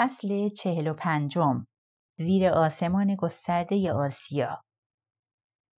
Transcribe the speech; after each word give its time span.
فصل 0.00 0.48
چهل 0.48 0.88
و 0.88 0.94
پنجم. 0.94 1.66
زیر 2.18 2.48
آسمان 2.48 3.14
گسترده 3.14 3.92
آسیا. 3.92 4.64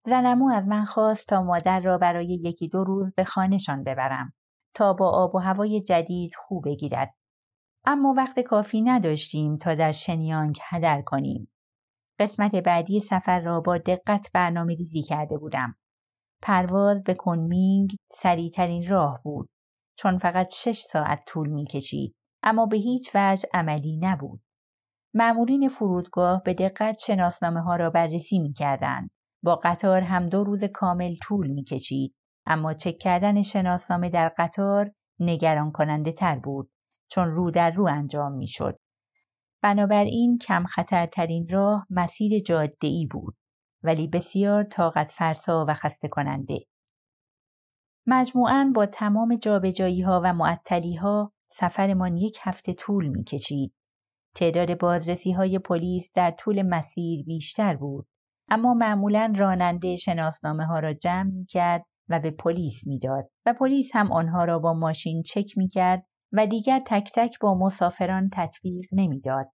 زنمو 0.06 0.50
از 0.50 0.68
من 0.68 0.84
خواست 0.84 1.28
تا 1.28 1.42
مادر 1.42 1.80
را 1.80 1.98
برای 1.98 2.40
یکی 2.42 2.68
دو 2.68 2.84
روز 2.84 3.12
به 3.14 3.24
خانهشان 3.24 3.84
ببرم 3.84 4.32
تا 4.74 4.92
با 4.92 5.10
آب 5.10 5.34
و 5.34 5.38
هوای 5.38 5.80
جدید 5.80 6.32
خوب 6.38 6.64
بگیرد. 6.64 7.14
اما 7.84 8.14
وقت 8.16 8.40
کافی 8.40 8.82
نداشتیم 8.82 9.56
تا 9.56 9.74
در 9.74 9.92
شنیانگ 9.92 10.58
هدر 10.62 11.02
کنیم. 11.02 11.52
قسمت 12.18 12.56
بعدی 12.56 13.00
سفر 13.00 13.40
را 13.40 13.60
با 13.60 13.78
دقت 13.78 14.30
برنامه 14.34 14.74
ریزی 14.74 15.02
کرده 15.02 15.38
بودم. 15.38 15.74
پرواز 16.42 17.02
به 17.02 17.14
کنمینگ 17.14 17.96
سریعترین 18.10 18.88
راه 18.88 19.20
بود. 19.24 19.48
چون 19.98 20.18
فقط 20.18 20.52
شش 20.52 20.80
ساعت 20.80 21.22
طول 21.26 21.48
می 21.48 21.66
کشید 21.66 22.14
اما 22.42 22.66
به 22.66 22.76
هیچ 22.76 23.10
وجه 23.14 23.48
عملی 23.54 23.98
نبود. 24.02 24.40
معمولین 25.14 25.68
فرودگاه 25.68 26.42
به 26.42 26.54
دقت 26.54 26.98
شناسنامه 26.98 27.60
ها 27.60 27.76
را 27.76 27.90
بررسی 27.90 28.38
می 28.38 28.52
کردن. 28.52 29.08
با 29.42 29.56
قطار 29.56 30.02
هم 30.02 30.28
دو 30.28 30.44
روز 30.44 30.64
کامل 30.64 31.14
طول 31.22 31.46
می 31.46 31.64
کشید. 31.64 32.14
اما 32.46 32.74
چک 32.74 32.98
کردن 32.98 33.42
شناسنامه 33.42 34.08
در 34.08 34.32
قطار 34.38 34.92
نگران 35.20 35.72
کننده 35.72 36.12
تر 36.12 36.38
بود 36.38 36.70
چون 37.08 37.28
رو 37.28 37.50
در 37.50 37.70
رو 37.70 37.86
انجام 37.86 38.32
می 38.32 38.46
شد. 38.46 38.78
بنابراین 39.62 40.38
کم 40.38 40.64
خطرترین 40.64 41.48
راه 41.48 41.86
مسیر 41.90 42.38
جاده 42.38 42.88
ای 42.88 43.06
بود 43.10 43.36
ولی 43.82 44.08
بسیار 44.08 44.64
طاقت 44.64 45.08
فرسا 45.08 45.66
و 45.68 45.74
خسته 45.74 46.08
کننده. 46.08 46.58
مجموعاً 48.06 48.72
با 48.74 48.86
تمام 48.86 49.34
جابجایی 49.34 50.02
ها 50.02 50.20
و 50.24 50.32
معطلی 50.32 50.94
ها 50.94 51.32
سفرمان 51.52 52.16
یک 52.16 52.38
هفته 52.42 52.74
طول 52.74 53.08
می 53.08 53.24
کشید. 53.24 53.74
تعداد 54.34 54.78
بازرسی 54.78 55.32
های 55.32 55.58
پلیس 55.58 56.12
در 56.16 56.30
طول 56.30 56.62
مسیر 56.62 57.24
بیشتر 57.24 57.76
بود 57.76 58.06
اما 58.50 58.74
معمولا 58.74 59.32
راننده 59.36 59.96
شناسنامه 59.96 60.64
ها 60.64 60.78
را 60.78 60.94
جمع 60.94 61.30
می 61.30 61.46
کرد 61.46 61.84
و 62.08 62.20
به 62.20 62.30
پلیس 62.30 62.86
می‌داد 62.86 63.30
و 63.46 63.54
پلیس 63.60 63.90
هم 63.94 64.12
آنها 64.12 64.44
را 64.44 64.58
با 64.58 64.72
ماشین 64.72 65.22
چک 65.22 65.58
می 65.58 65.68
کرد 65.68 66.06
و 66.32 66.46
دیگر 66.46 66.82
تک 66.86 67.10
تک 67.14 67.38
با 67.40 67.54
مسافران 67.54 68.30
تطبیق 68.32 68.86
نمی‌داد. 68.92 69.46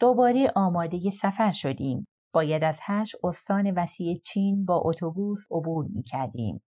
دوباره 0.00 0.52
آماده 0.56 1.10
سفر 1.10 1.50
شدیم. 1.50 2.06
باید 2.34 2.64
از 2.64 2.78
هشت 2.82 3.16
استان 3.24 3.70
وسیع 3.76 4.18
چین 4.18 4.64
با 4.64 4.82
اتوبوس 4.84 5.46
عبور 5.50 5.86
می 5.90 6.02
کردیم. 6.02 6.62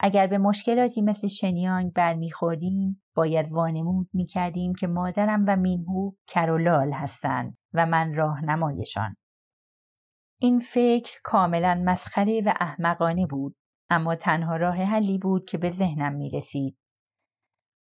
اگر 0.00 0.26
به 0.26 0.38
مشکلاتی 0.38 1.02
مثل 1.02 1.26
شنیانگ 1.26 1.92
برمیخوردیم 1.92 3.02
باید 3.14 3.52
وانمود 3.52 4.08
می‌کردیم 4.12 4.74
که 4.74 4.86
مادرم 4.86 5.44
و 5.48 5.56
مینهو 5.56 6.12
کرولال 6.26 6.92
هستند 6.92 7.56
و 7.74 7.86
من 7.86 8.14
راهنمایشان 8.14 9.16
این 10.40 10.58
فکر 10.58 11.20
کاملا 11.24 11.82
مسخره 11.84 12.42
و 12.46 12.54
احمقانه 12.60 13.26
بود 13.26 13.56
اما 13.90 14.14
تنها 14.14 14.56
راه 14.56 14.76
حلی 14.76 15.18
بود 15.18 15.44
که 15.44 15.58
به 15.58 15.70
ذهنم 15.70 16.14
می 16.14 16.30
رسید. 16.30 16.78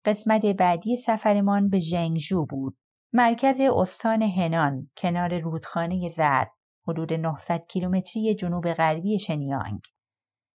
قسمت 0.05 0.45
بعدی 0.45 0.95
سفرمان 0.95 1.69
به 1.69 1.79
ژنگژو 1.79 2.45
بود. 2.45 2.77
مرکز 3.13 3.59
استان 3.59 4.21
هنان 4.21 4.89
کنار 4.97 5.39
رودخانه 5.39 6.09
زرد 6.09 6.51
حدود 6.87 7.13
900 7.13 7.65
کیلومتری 7.69 8.35
جنوب 8.35 8.73
غربی 8.73 9.19
شنیانگ. 9.19 9.79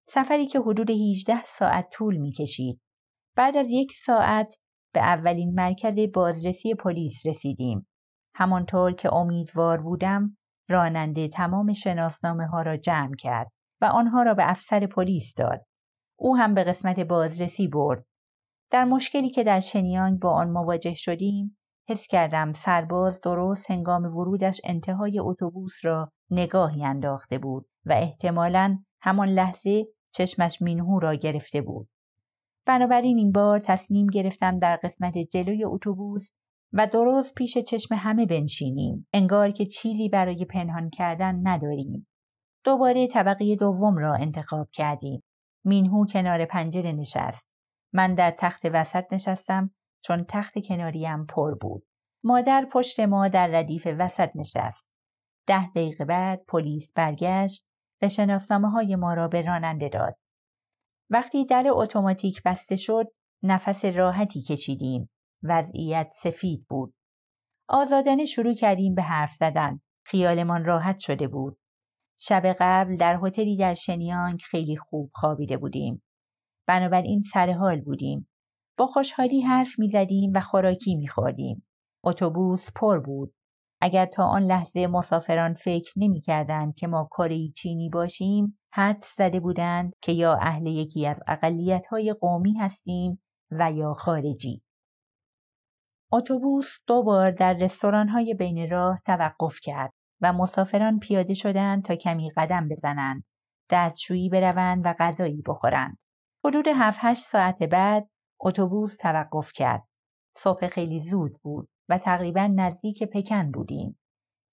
سفری 0.06 0.46
که 0.46 0.60
حدود 0.60 0.90
18 0.90 1.42
ساعت 1.42 1.88
طول 1.92 2.16
می 2.16 2.32
کشید. 2.32 2.80
بعد 3.36 3.56
از 3.56 3.66
یک 3.70 3.92
ساعت 3.92 4.56
به 4.94 5.00
اولین 5.00 5.54
مرکز 5.54 5.98
بازرسی 6.14 6.74
پلیس 6.74 7.26
رسیدیم. 7.26 7.86
همانطور 8.34 8.92
که 8.92 9.14
امیدوار 9.14 9.80
بودم 9.80 10.36
راننده 10.68 11.28
تمام 11.28 11.72
شناسنامه 11.72 12.46
ها 12.46 12.62
را 12.62 12.76
جمع 12.76 13.16
کرد 13.18 13.50
و 13.80 13.84
آنها 13.84 14.22
را 14.22 14.34
به 14.34 14.50
افسر 14.50 14.86
پلیس 14.86 15.34
داد. 15.34 15.64
او 16.18 16.36
هم 16.36 16.54
به 16.54 16.64
قسمت 16.64 17.00
بازرسی 17.00 17.68
برد. 17.68 18.04
در 18.70 18.84
مشکلی 18.84 19.30
که 19.30 19.44
در 19.44 19.60
شنیانگ 19.60 20.20
با 20.20 20.30
آن 20.30 20.50
مواجه 20.50 20.94
شدیم 20.94 21.58
حس 21.88 22.06
کردم 22.06 22.52
سرباز 22.52 23.20
درست 23.20 23.70
هنگام 23.70 24.04
ورودش 24.04 24.60
انتهای 24.64 25.18
اتوبوس 25.18 25.84
را 25.84 26.12
نگاهی 26.30 26.84
انداخته 26.84 27.38
بود 27.38 27.66
و 27.86 27.92
احتمالاً 27.92 28.78
همان 29.02 29.28
لحظه 29.28 29.86
چشمش 30.12 30.62
مینهو 30.62 30.98
را 30.98 31.14
گرفته 31.14 31.60
بود. 31.60 31.88
بنابراین 32.66 33.18
این 33.18 33.32
بار 33.32 33.60
تصمیم 33.60 34.06
گرفتم 34.06 34.58
در 34.58 34.76
قسمت 34.76 35.18
جلوی 35.18 35.64
اتوبوس 35.64 36.32
و 36.72 36.86
درست 36.86 37.34
پیش 37.34 37.58
چشم 37.58 37.94
همه 37.94 38.26
بنشینیم 38.26 39.08
انگار 39.12 39.50
که 39.50 39.66
چیزی 39.66 40.08
برای 40.08 40.44
پنهان 40.44 40.90
کردن 40.90 41.48
نداریم. 41.48 42.08
دوباره 42.64 43.06
طبقه 43.06 43.56
دوم 43.56 43.96
را 43.96 44.14
انتخاب 44.14 44.68
کردیم. 44.72 45.22
مینهو 45.64 46.06
کنار 46.06 46.44
پنجره 46.44 46.92
نشست. 46.92 47.50
من 47.92 48.14
در 48.14 48.30
تخت 48.38 48.62
وسط 48.72 49.04
نشستم 49.12 49.74
چون 50.04 50.24
تخت 50.28 50.66
کناریم 50.66 51.26
پر 51.26 51.54
بود. 51.54 51.84
مادر 52.24 52.68
پشت 52.72 53.00
ما 53.00 53.28
در 53.28 53.46
ردیف 53.46 53.88
وسط 53.98 54.30
نشست. 54.34 54.92
ده 55.46 55.70
دقیقه 55.70 56.04
بعد 56.04 56.44
پلیس 56.48 56.92
برگشت 56.92 57.66
و 58.02 58.08
شناسنامه 58.08 58.70
های 58.70 58.96
ما 58.96 59.14
را 59.14 59.28
به 59.28 59.42
راننده 59.42 59.88
داد. 59.88 60.16
وقتی 61.10 61.44
در 61.44 61.64
اتوماتیک 61.68 62.42
بسته 62.44 62.76
شد 62.76 63.06
نفس 63.42 63.84
راحتی 63.84 64.42
کشیدیم. 64.42 65.10
وضعیت 65.42 66.08
سفید 66.22 66.66
بود. 66.68 66.94
آزادانه 67.68 68.24
شروع 68.24 68.54
کردیم 68.54 68.94
به 68.94 69.02
حرف 69.02 69.32
زدن. 69.32 69.80
خیالمان 70.06 70.64
راحت 70.64 70.98
شده 70.98 71.28
بود. 71.28 71.58
شب 72.18 72.56
قبل 72.60 72.96
در 72.96 73.20
هتلی 73.22 73.56
در 73.56 73.74
شنیانگ 73.74 74.40
خیلی 74.50 74.76
خوب 74.76 75.10
خوابیده 75.12 75.56
بودیم. 75.56 76.02
بنابراین 76.66 77.20
سر 77.20 77.50
حال 77.52 77.80
بودیم. 77.80 78.28
با 78.78 78.86
خوشحالی 78.86 79.40
حرف 79.40 79.78
می 79.78 79.88
زدیم 79.88 80.32
و 80.34 80.40
خوراکی 80.40 80.94
می 80.94 81.08
خوردیم. 81.08 81.66
اتوبوس 82.04 82.68
پر 82.74 82.98
بود. 82.98 83.34
اگر 83.84 84.06
تا 84.06 84.24
آن 84.24 84.42
لحظه 84.42 84.86
مسافران 84.86 85.54
فکر 85.54 85.92
نمی 85.96 86.20
کردند 86.20 86.74
که 86.74 86.86
ما 86.86 87.08
کره 87.10 87.48
چینی 87.48 87.88
باشیم 87.90 88.58
حد 88.74 89.04
زده 89.16 89.40
بودند 89.40 89.92
که 90.00 90.12
یا 90.12 90.34
اهل 90.34 90.66
یکی 90.66 91.06
از 91.06 91.20
اقلیت 91.26 91.86
های 91.86 92.12
قومی 92.12 92.58
هستیم 92.58 93.22
و 93.50 93.72
یا 93.72 93.94
خارجی. 93.94 94.62
اتوبوس 96.12 96.78
دو 96.86 97.02
بار 97.02 97.30
در 97.30 97.52
رستوران 97.52 98.08
های 98.08 98.34
بین 98.34 98.70
راه 98.70 98.98
توقف 99.06 99.58
کرد 99.62 99.92
و 100.20 100.32
مسافران 100.32 100.98
پیاده 100.98 101.34
شدند 101.34 101.84
تا 101.84 101.94
کمی 101.94 102.30
قدم 102.36 102.68
بزنند، 102.68 103.24
دستشویی 103.70 104.28
بروند 104.28 104.86
و 104.86 104.94
غذایی 104.98 105.42
بخورند. 105.46 105.98
حدود 106.44 106.66
7 106.74 106.98
8 107.00 107.22
ساعت 107.22 107.62
بعد 107.62 108.08
اتوبوس 108.40 108.96
توقف 108.96 109.52
کرد. 109.52 109.88
صبح 110.36 110.68
خیلی 110.68 111.00
زود 111.00 111.38
بود 111.42 111.71
و 111.88 111.98
تقریبا 111.98 112.46
نزدیک 112.54 113.02
پکن 113.02 113.50
بودیم. 113.50 113.98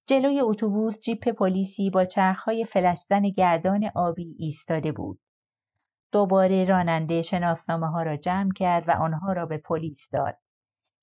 جلوی 0.08 0.42
اتوبوس 0.42 1.00
جیپ 1.00 1.30
پلیسی 1.30 1.90
با 1.90 2.06
چرخهای 2.06 2.66
فلشزن 2.66 3.22
گردان 3.22 3.92
آبی 3.96 4.36
ایستاده 4.40 4.92
بود. 4.92 5.20
دوباره 6.12 6.66
راننده 6.66 7.22
شناسنامه 7.22 7.88
ها 7.88 8.04
را 8.04 8.18
جمع 8.18 8.52
کرد 8.56 8.90
و 8.90 8.92
آنها 8.92 9.34
را 9.34 9.46
به 9.46 9.58
پلیس 9.58 10.10
داد. 10.10 10.38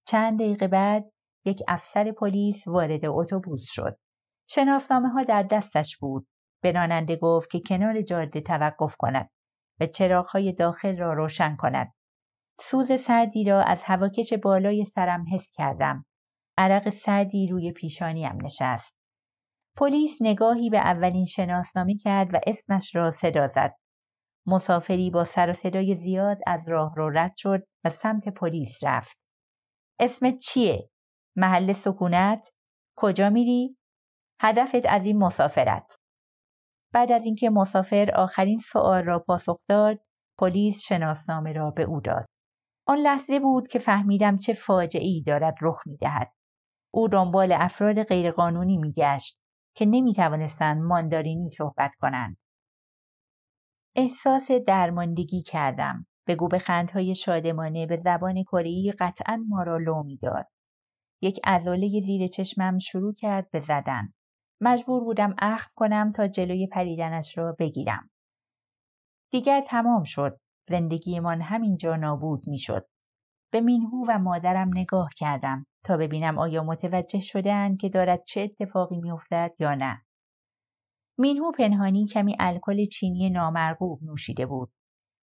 چند 0.07 0.39
دقیقه 0.39 0.69
بعد 0.69 1.13
یک 1.45 1.63
افسر 1.69 2.13
پلیس 2.13 2.69
وارد 2.69 3.01
اتوبوس 3.05 3.65
شد. 3.67 3.99
شناسنامه 4.49 5.09
ها 5.09 5.23
در 5.23 5.43
دستش 5.43 5.97
بود. 5.97 6.27
به 6.63 6.73
راننده 6.73 7.17
گفت 7.17 7.51
که 7.51 7.61
کنار 7.61 8.03
جاده 8.03 8.41
توقف 8.41 8.97
کند 8.99 9.31
و 9.81 9.87
چراغهای 9.87 10.53
داخل 10.53 10.97
را 10.97 11.13
روشن 11.13 11.57
کند. 11.57 11.93
سوز 12.61 13.01
سردی 13.01 13.45
را 13.45 13.63
از 13.63 13.83
هواکش 13.85 14.33
بالای 14.33 14.85
سرم 14.85 15.25
حس 15.33 15.51
کردم. 15.51 16.05
عرق 16.59 16.89
سردی 16.89 17.49
روی 17.49 17.73
پیشانیم 17.73 18.45
نشست. 18.45 18.99
پلیس 19.77 20.19
نگاهی 20.21 20.71
به 20.71 20.79
اولین 20.79 21.27
شناسنامه 21.27 21.97
کرد 21.97 22.35
و 22.35 22.39
اسمش 22.47 22.95
را 22.95 23.11
صدا 23.11 23.47
زد. 23.47 23.75
مسافری 24.47 25.11
با 25.11 25.25
سر 25.25 25.51
و 25.51 25.53
صدای 25.53 25.97
زیاد 25.97 26.39
از 26.47 26.69
راه 26.69 26.95
رو 26.97 27.11
رد 27.11 27.33
شد 27.37 27.63
و 27.85 27.91
سمت 27.91 28.29
پلیس 28.29 28.85
رفت. 28.85 29.27
اسمت 30.01 30.37
چیه؟ 30.37 30.91
محل 31.37 31.73
سکونت؟ 31.73 32.51
کجا 32.97 33.31
میری؟ 33.31 33.77
هدفت 34.41 34.87
از 34.89 35.07
این 35.07 35.19
مسافرت. 35.19 35.97
بعد 36.93 37.13
از 37.13 37.25
اینکه 37.25 37.51
مسافر 37.51 38.11
آخرین 38.17 38.59
سوال 38.59 39.05
را 39.05 39.19
پاسخ 39.19 39.59
داد، 39.69 39.99
پلیس 40.39 40.81
شناسنامه 40.81 41.53
را 41.53 41.71
به 41.71 41.83
او 41.83 42.01
داد. 42.01 42.25
آن 42.87 42.99
لحظه 42.99 43.41
بود 43.41 43.69
که 43.69 43.79
فهمیدم 43.79 44.37
چه 44.37 44.53
فاجعه 44.53 45.05
ای 45.05 45.23
دارد 45.27 45.55
رخ 45.63 45.87
می 45.87 45.97
دهد. 45.97 46.33
او 46.97 47.09
دنبال 47.09 47.53
افراد 47.53 48.03
غیرقانونی 48.03 48.77
می 48.77 48.93
گشت 48.93 49.39
که 49.77 49.87
نمی 49.87 50.15
توانستند 50.15 50.83
ماندارینی 50.83 51.51
صحبت 51.51 51.95
کنند. 51.95 52.37
احساس 53.97 54.51
درماندگی 54.67 55.43
کردم. 55.43 56.07
به 56.27 56.35
گوب 56.35 56.59
خندهای 56.59 57.15
شادمانه 57.15 57.87
به 57.87 57.97
زبان 57.97 58.43
کره 58.43 58.93
قطعا 59.01 59.45
ما 59.49 59.63
را 59.63 59.79
لو 59.79 60.03
می‌داد. 60.03 60.49
یک 61.23 61.41
عضله 61.45 62.01
زیر 62.01 62.27
چشمم 62.27 62.79
شروع 62.79 63.13
کرد 63.15 63.51
به 63.51 63.61
زدن. 63.61 64.13
مجبور 64.61 65.05
بودم 65.05 65.35
اخم 65.39 65.71
کنم 65.75 66.11
تا 66.11 66.27
جلوی 66.27 66.67
پریدنش 66.67 67.39
را 67.39 67.57
بگیرم. 67.59 68.11
دیگر 69.33 69.61
تمام 69.61 70.03
شد. 70.03 70.41
زندگیمان 70.71 71.41
همینجا 71.41 71.97
نابود 71.97 72.49
می‌شد. 72.49 72.89
به 73.53 73.61
مینهو 73.61 74.05
و 74.09 74.19
مادرم 74.19 74.71
نگاه 74.75 75.09
کردم 75.17 75.67
تا 75.87 75.97
ببینم 75.97 76.39
آیا 76.39 76.63
متوجه 76.63 77.21
شدهاند 77.21 77.79
که 77.79 77.89
دارد 77.89 78.23
چه 78.23 78.41
اتفاقی 78.41 78.97
میافتد 78.97 79.55
یا 79.59 79.75
نه. 79.75 80.03
مینهو 81.19 81.53
پنهانی 81.53 82.07
کمی 82.07 82.37
الکل 82.41 82.85
چینی 82.85 83.31
نامرغوب 83.31 84.03
نوشیده 84.03 84.47
بود. 84.47 84.73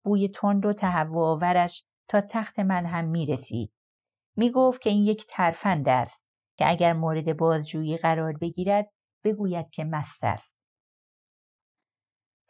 بوی 0.04 0.28
تند 0.28 0.66
و 0.66 0.72
تهوع 0.72 1.26
آورش 1.26 1.84
تا 2.08 2.20
تخت 2.20 2.58
من 2.58 2.86
هم 2.86 3.04
می 3.04 3.26
رسید. 3.26 3.72
می 4.36 4.50
گفت 4.50 4.80
که 4.80 4.90
این 4.90 5.04
یک 5.04 5.26
ترفند 5.28 5.88
است 5.88 6.24
که 6.58 6.70
اگر 6.70 6.92
مورد 6.92 7.36
بازجویی 7.36 7.96
قرار 7.96 8.32
بگیرد 8.32 8.90
بگوید 9.24 9.70
که 9.70 9.84
مست 9.84 10.24
است. 10.24 10.58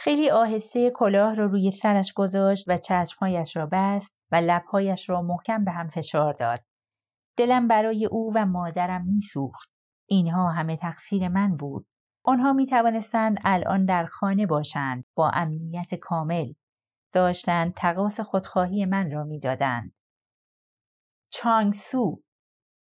خیلی 0.00 0.30
آهسته 0.30 0.90
کلاه 0.90 1.34
را 1.34 1.44
رو 1.44 1.50
روی 1.50 1.70
سرش 1.70 2.12
گذاشت 2.12 2.64
و 2.68 2.76
چشمهایش 2.76 3.56
را 3.56 3.68
بست 3.72 4.16
و 4.32 4.36
لبهایش 4.36 5.08
را 5.10 5.22
محکم 5.22 5.64
به 5.64 5.70
هم 5.70 5.88
فشار 5.88 6.32
داد. 6.32 6.67
دلم 7.38 7.68
برای 7.68 8.06
او 8.06 8.32
و 8.34 8.46
مادرم 8.46 9.06
میسوخت. 9.06 9.70
اینها 10.08 10.48
همه 10.48 10.76
تقصیر 10.76 11.28
من 11.28 11.56
بود. 11.56 11.86
آنها 12.24 12.52
می 12.52 12.66
توانستند 12.66 13.38
الان 13.44 13.84
در 13.84 14.04
خانه 14.04 14.46
باشند 14.46 15.04
با 15.14 15.30
امنیت 15.34 15.94
کامل. 15.94 16.52
داشتند 17.12 17.74
تقاس 17.74 18.20
خودخواهی 18.20 18.84
من 18.84 19.10
را 19.10 19.24
می‌دادند. 19.24 19.92
چانگسو 21.32 22.22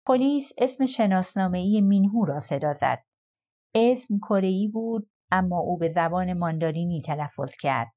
پلیس 0.06 0.52
اسم 0.58 0.86
شناسنامه 0.86 1.80
مینهو 1.80 2.24
را 2.24 2.40
صدا 2.40 2.74
زد. 2.74 3.04
اسم 3.74 4.18
کره 4.18 4.68
بود 4.72 5.10
اما 5.30 5.58
او 5.58 5.78
به 5.78 5.88
زبان 5.88 6.32
ماندارینی 6.32 7.02
تلفظ 7.02 7.56
کرد. 7.60 7.92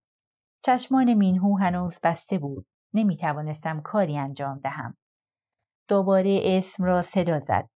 چشمان 0.64 1.14
مینهو 1.14 1.58
هنوز 1.60 2.00
بسته 2.04 2.38
بود. 2.38 2.68
نمی 2.94 3.18
توانستم 3.18 3.82
کاری 3.82 4.18
انجام 4.18 4.60
دهم. 4.60 4.98
دوباره 5.92 6.40
اسم 6.44 6.84
را 6.84 7.02
صدا 7.02 7.40
زد. 7.40 7.70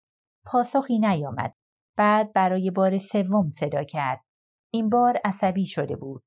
پاسخی 0.47 0.99
نیامد. 0.99 1.55
بعد 1.97 2.33
برای 2.33 2.71
بار 2.71 2.99
سوم 2.99 3.51
صدا 3.51 3.85
کرد. 3.85 4.25
این 4.73 4.89
بار 4.89 5.21
عصبی 5.25 5.67
شده 5.67 5.97
بود. 5.97 6.25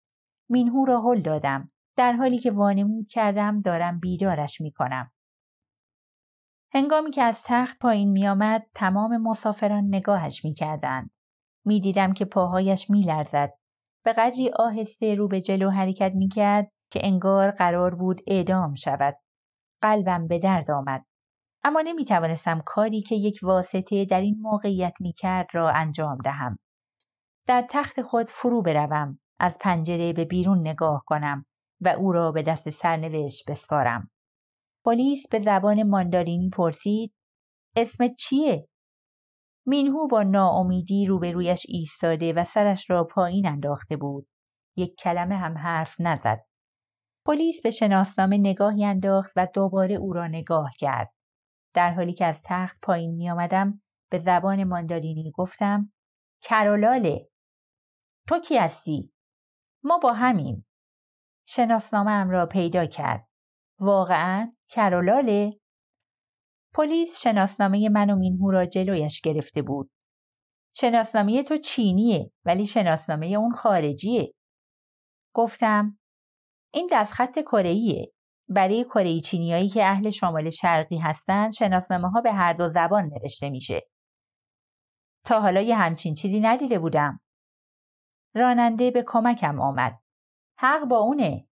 مینهو 0.50 0.86
را 0.86 1.01
هل 1.01 1.22
دادم. 1.22 1.72
در 1.95 2.13
حالی 2.13 2.38
که 2.39 2.51
وانمود 2.51 3.07
کردم 3.07 3.62
دارم 3.62 4.00
بیدارش 4.00 4.62
می 4.62 4.72
کنم. 4.72 5.12
هنگامی 6.74 7.12
که 7.12 7.24
از 7.24 7.44
تخت 7.44 7.80
پایین 7.80 8.12
می 8.12 8.28
آمد 8.28 8.68
تمام 8.74 9.18
مسافران 9.18 9.83
نگاهش 9.88 10.45
می 10.45 10.54
کردند. 10.54 11.12
می 11.66 11.80
دیدم 11.80 12.13
که 12.13 12.25
پاهایش 12.25 12.90
می 12.90 13.01
لرزد. 13.01 13.54
به 14.06 14.13
قدری 14.13 14.50
آهسته 14.50 15.16
رو 15.16 15.28
به 15.28 15.42
جلو 15.42 15.69
حرکت 15.69 16.12
می 16.16 16.28
کرد 16.28 16.72
که 16.92 17.00
انگار 17.04 17.51
قرار 17.51 17.95
بود 17.95 18.22
اعدام 18.28 18.74
شود. 18.74 19.18
قلبم 19.81 20.28
به 20.28 20.40
درد 20.40 20.72
آمد. 20.72 21.06
اما 21.68 21.81
نمی 21.81 22.06
توانستم 22.06 22.62
کاری 22.66 23.02
که 23.02 23.16
یک 23.16 23.40
واسطه 23.44 24.06
در 24.06 24.22
این 24.22 24.38
موقعیت 24.42 24.94
می 25.00 25.14
کرد 25.14 25.48
را 25.54 25.69
انجام 25.69 26.18
دهم. 26.18 26.60
در 27.48 27.66
تخت 27.69 28.02
خود 28.02 28.30
فرو 28.30 28.62
بروم، 28.62 29.19
از 29.40 29.58
پنجره 29.62 30.14
به 30.14 30.25
بیرون 30.25 30.68
نگاه 30.68 31.04
کنم 31.06 31.46
و 31.81 31.88
او 31.88 32.12
را 32.12 32.31
به 32.31 32.42
دست 32.42 32.69
سرنوشت 32.69 33.50
بسپارم. 33.50 34.12
پلیس 34.86 35.28
به 35.31 35.40
زبان 35.40 35.84
ماندارینی 35.84 36.50
پرسید 36.50 37.14
اسم 37.75 38.08
چیه؟ 38.08 38.68
مینهو 39.66 40.08
با 40.08 40.24
ناامیدی 40.24 41.06
روبرویش 41.06 41.66
ایستاده 41.69 42.34
و 42.34 42.44
سرش 42.44 42.90
را 42.90 43.04
پایین 43.04 43.48
انداخته 43.48 43.98
بود. 43.98 44.28
یک 44.75 44.96
کلمه 44.96 45.36
هم 45.36 45.58
حرف 45.58 45.96
نزد. 46.00 46.46
پلیس 47.25 47.62
به 47.62 47.69
شناسنامه 47.69 48.38
نگاهی 48.38 48.86
انداخت 48.86 49.34
و 49.36 49.48
دوباره 49.54 49.96
او 49.96 50.14
را 50.14 50.28
نگاه 50.28 50.72
کرد. 50.80 51.17
در 51.78 51.94
حالی 51.94 52.14
که 52.14 52.26
از 52.26 52.44
تخت 52.46 52.78
پایین 52.82 53.16
می 53.16 53.30
آمدم 53.30 53.82
به 54.12 54.18
زبان 54.18 54.64
ماندارینی 54.64 55.32
گفتم 55.32 55.94
کرولاله 56.42 57.30
تو 58.28 58.40
کی 58.40 58.58
هستی؟ 58.58 59.14
ما 59.84 59.98
با 59.98 60.14
همیم. 60.14 60.68
شناسنامه 61.48 62.12
ام 62.12 62.30
را 62.30 62.46
پیدا 62.46 62.86
کرد. 62.86 63.28
واقعا 63.80 64.56
کرولاله؟ 64.70 65.60
پلیس 66.74 67.20
شناسنامه 67.20 67.90
من 67.90 68.10
و 68.10 68.16
مینهو 68.16 68.52
را 68.52 68.66
جلویش 68.66 69.22
گرفته 69.22 69.62
بود. 69.62 69.92
شناسنامه 70.76 71.44
تو 71.44 71.58
چینیه 71.58 72.32
ولی 72.46 72.66
شناسنامه 72.66 73.28
اون 73.28 73.52
خارجیه. 73.52 74.34
گفتم 75.36 76.00
این 76.74 76.90
دستخط 76.92 77.40
کره 77.40 78.10
برای 78.50 78.84
کره 78.84 79.20
چینیایی 79.20 79.70
که 79.70 79.86
اهل 79.86 80.10
شمال 80.10 80.50
شرقی 80.50 80.98
هستند 80.98 81.52
شناسنامه 81.54 82.10
ها 82.10 82.22
به 82.22 82.34
هر 82.34 82.54
دو 82.54 82.70
زبان 82.70 83.06
نوشته 83.14 83.50
میشه. 83.50 83.82
تا 85.26 85.42
حالا 85.42 85.62
یه 85.62 85.76
همچین 85.76 86.14
چیزی 86.14 86.40
ندیده 86.40 86.80
بودم. 86.80 87.20
راننده 88.36 88.92
به 88.92 89.04
کمکم 89.08 89.62
آمد. 89.62 90.00
حق 90.60 90.86
با 90.86 90.98
اونه. 90.98 91.48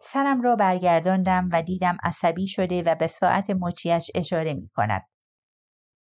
سرم 0.00 0.42
را 0.42 0.56
برگرداندم 0.56 1.48
و 1.52 1.62
دیدم 1.62 1.96
عصبی 2.02 2.46
شده 2.46 2.82
و 2.82 2.94
به 2.94 3.06
ساعت 3.06 3.50
مچیش 3.50 4.10
اشاره 4.14 4.54
می 4.54 4.68
کند. 4.68 5.02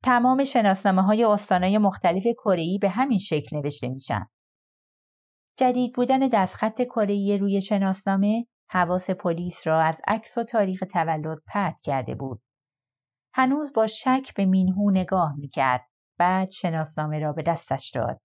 تمام 0.04 0.44
شناسنامه 0.44 1.02
های 1.02 1.24
استانهای 1.24 1.78
مختلف 1.78 2.24
کره‌ای 2.44 2.78
به 2.82 2.88
همین 2.88 3.18
شکل 3.18 3.56
نوشته 3.56 3.88
میشن. 3.88 4.26
جدید 5.58 5.94
بودن 5.94 6.18
دستخط 6.18 6.82
کره 6.82 7.36
روی 7.36 7.60
شناسنامه 7.60 8.46
حواس 8.70 9.10
پلیس 9.10 9.66
را 9.66 9.82
از 9.82 10.00
عکس 10.06 10.38
و 10.38 10.44
تاریخ 10.44 10.84
تولد 10.92 11.38
پرت 11.46 11.80
کرده 11.80 12.14
بود. 12.14 12.42
هنوز 13.34 13.72
با 13.72 13.86
شک 13.86 14.34
به 14.36 14.44
مینهو 14.44 14.90
نگاه 14.90 15.34
می‌کرد. 15.36 15.86
بعد 16.18 16.50
شناسنامه 16.50 17.18
را 17.18 17.32
به 17.32 17.42
دستش 17.42 17.90
داد. 17.94 18.20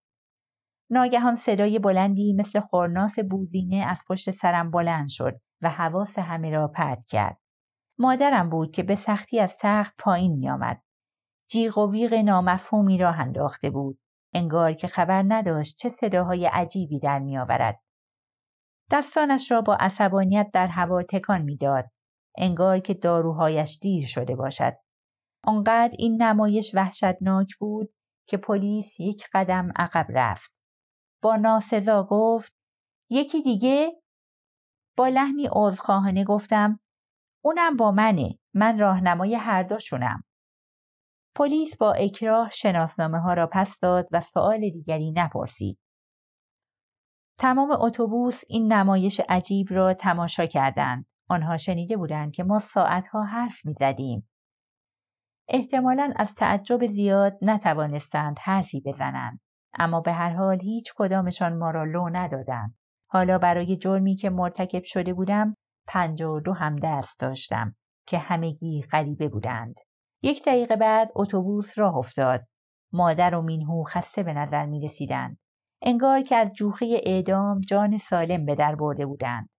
ناگهان 0.90 1.36
صدای 1.36 1.80
بلندی 1.80 2.34
مثل 2.34 2.60
خورناس 2.60 3.20
بوزینه 3.20 3.76
از 3.76 4.04
پشت 4.10 4.32
سرم 4.32 4.72
بلند 4.72 5.08
شد 5.08 5.40
و 5.62 5.70
حواس 5.70 6.20
همه 6.20 6.50
را 6.50 6.68
پرت 6.68 7.06
کرد. 7.06 7.38
مادرم 8.00 8.50
بود 8.50 8.72
که 8.72 8.84
به 8.84 8.96
سختی 8.96 9.40
از 9.40 9.52
سخت 9.52 9.96
پایین 9.98 10.36
می 10.36 10.50
آمد. 10.50 10.82
جیغ 11.50 11.78
و 11.78 11.92
ویغ 11.92 12.14
نامفهومی 12.14 12.98
را 12.98 13.12
انداخته 13.12 13.70
بود. 13.70 14.00
انگار 14.34 14.74
که 14.74 14.88
خبر 14.88 15.24
نداشت 15.28 15.78
چه 15.78 15.90
صداهای 15.90 16.46
عجیبی 16.46 17.00
در 17.00 17.20
می 17.20 17.38
آورد. 17.38 17.83
دستانش 18.92 19.52
را 19.52 19.62
با 19.62 19.76
عصبانیت 19.76 20.50
در 20.54 20.68
هوا 20.68 21.04
تکان 21.04 21.42
می‌داد. 21.42 21.86
انگار 22.38 22.80
که 22.80 22.94
داروهایش 22.94 23.80
دیر 23.82 24.06
شده 24.06 24.36
باشد. 24.36 24.74
آنقدر 25.44 25.96
این 26.00 26.22
نمایش 26.22 26.76
وحشتناک 26.76 27.56
بود 27.60 27.94
که 28.28 28.38
پلیس 28.38 29.00
یک 29.00 29.28
قدم 29.34 29.72
عقب 29.76 30.08
رفت. 30.10 30.62
با 31.24 31.36
ناسزا 31.36 32.08
گفت 32.10 32.54
یکی 33.10 33.42
دیگه 33.42 34.02
با 34.98 35.08
لحنی 35.08 35.50
عذرخواهانه 35.52 36.24
گفتم 36.24 36.80
اونم 37.44 37.78
با 37.78 37.92
منه 37.92 38.40
من 38.54 38.80
راهنمای 38.80 39.36
هر 39.36 39.64
دوشونم 39.64 40.24
پلیس 41.36 41.78
با 41.78 41.94
اکراه 41.94 42.50
شناسنامه 42.52 43.20
ها 43.20 43.34
را 43.34 43.50
پس 43.54 43.80
داد 43.80 44.08
و 44.12 44.20
سؤال 44.20 44.60
دیگری 44.60 45.12
نپرسید 45.12 45.80
تمام 47.38 47.72
اتوبوس 47.72 48.42
این 48.48 48.74
نمایش 48.74 49.22
عجیب 49.30 49.68
را 49.70 49.94
تماشا 49.94 50.46
کردند 50.46 51.06
آنها 51.30 51.58
شنیده 51.58 51.98
بودند 51.98 52.32
که 52.32 52.44
ما 52.44 52.60
ساعتها 52.60 53.24
حرف 53.24 53.66
می 53.66 53.74
زدیم. 53.74 54.30
احتمالا 55.48 56.14
از 56.16 56.36
تعجب 56.36 56.88
زیاد 56.88 57.38
نتوانستند 57.42 58.38
حرفی 58.42 58.82
بزنند 58.86 59.40
اما 59.74 60.02
به 60.02 60.14
هر 60.14 60.34
حال 60.34 60.60
هیچ 60.62 60.94
کدامشان 60.96 61.58
ما 61.58 61.72
را 61.72 61.84
لو 61.84 62.10
ندادند. 62.10 62.76
حالا 63.10 63.38
برای 63.38 63.78
جرمی 63.78 64.16
که 64.16 64.30
مرتکب 64.30 64.84
شده 64.84 65.14
بودم 65.14 65.56
پنج 65.88 66.22
و 66.22 66.40
دو 66.40 66.54
هم 66.54 66.76
دست 66.76 67.20
داشتم 67.20 67.76
که 68.08 68.18
همگی 68.18 68.82
غریبه 68.92 69.30
بودند. 69.30 69.76
یک 70.22 70.46
دقیقه 70.46 70.76
بعد 70.76 71.10
اتوبوس 71.16 71.80
راه 71.80 71.96
افتاد. 71.96 72.48
مادر 72.94 73.36
و 73.36 73.42
مینهو 73.42 73.84
خسته 73.84 74.24
به 74.24 74.34
نظر 74.34 74.66
می 74.66 74.82
رسیدند. 74.82 75.38
انگار 75.84 76.22
که 76.22 76.36
از 76.36 76.52
جوخه 76.54 77.02
اعدام 77.04 77.62
جان 77.62 77.98
سالم 77.98 78.46
به 78.46 78.56
در 78.56 78.76
برده 78.76 79.06
بودند. 79.06 79.50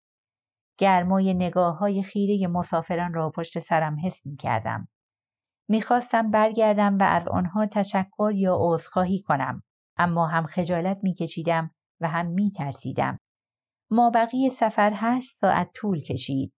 گرمای 0.78 1.35
نگاه 1.35 1.78
های 1.78 2.02
خیره 2.02 2.47
مسافران 2.47 3.14
را 3.14 3.31
پشت 3.31 3.59
سرم 3.59 3.97
حس 4.04 4.26
می 4.26 4.37
کردم. 4.37 4.88
می‌خواستم 5.69 6.31
برگردم 6.31 6.99
و 6.99 7.02
از 7.02 7.28
آنها 7.28 7.66
تشکر 7.66 8.33
یا 8.35 8.57
عذرخواهی 8.61 9.23
کنم 9.23 9.62
اما 9.97 10.26
هم 10.26 10.47
خجالت 10.47 10.99
میکشیدم 11.02 11.71
و 12.00 12.09
هم 12.09 12.26
میترسیدم 12.26 13.19
ما 13.90 14.11
بقیه 14.11 14.50
سفر 14.50 14.93
هشت 14.95 15.33
ساعت 15.33 15.71
طول 15.75 16.00
کشید 16.00 16.54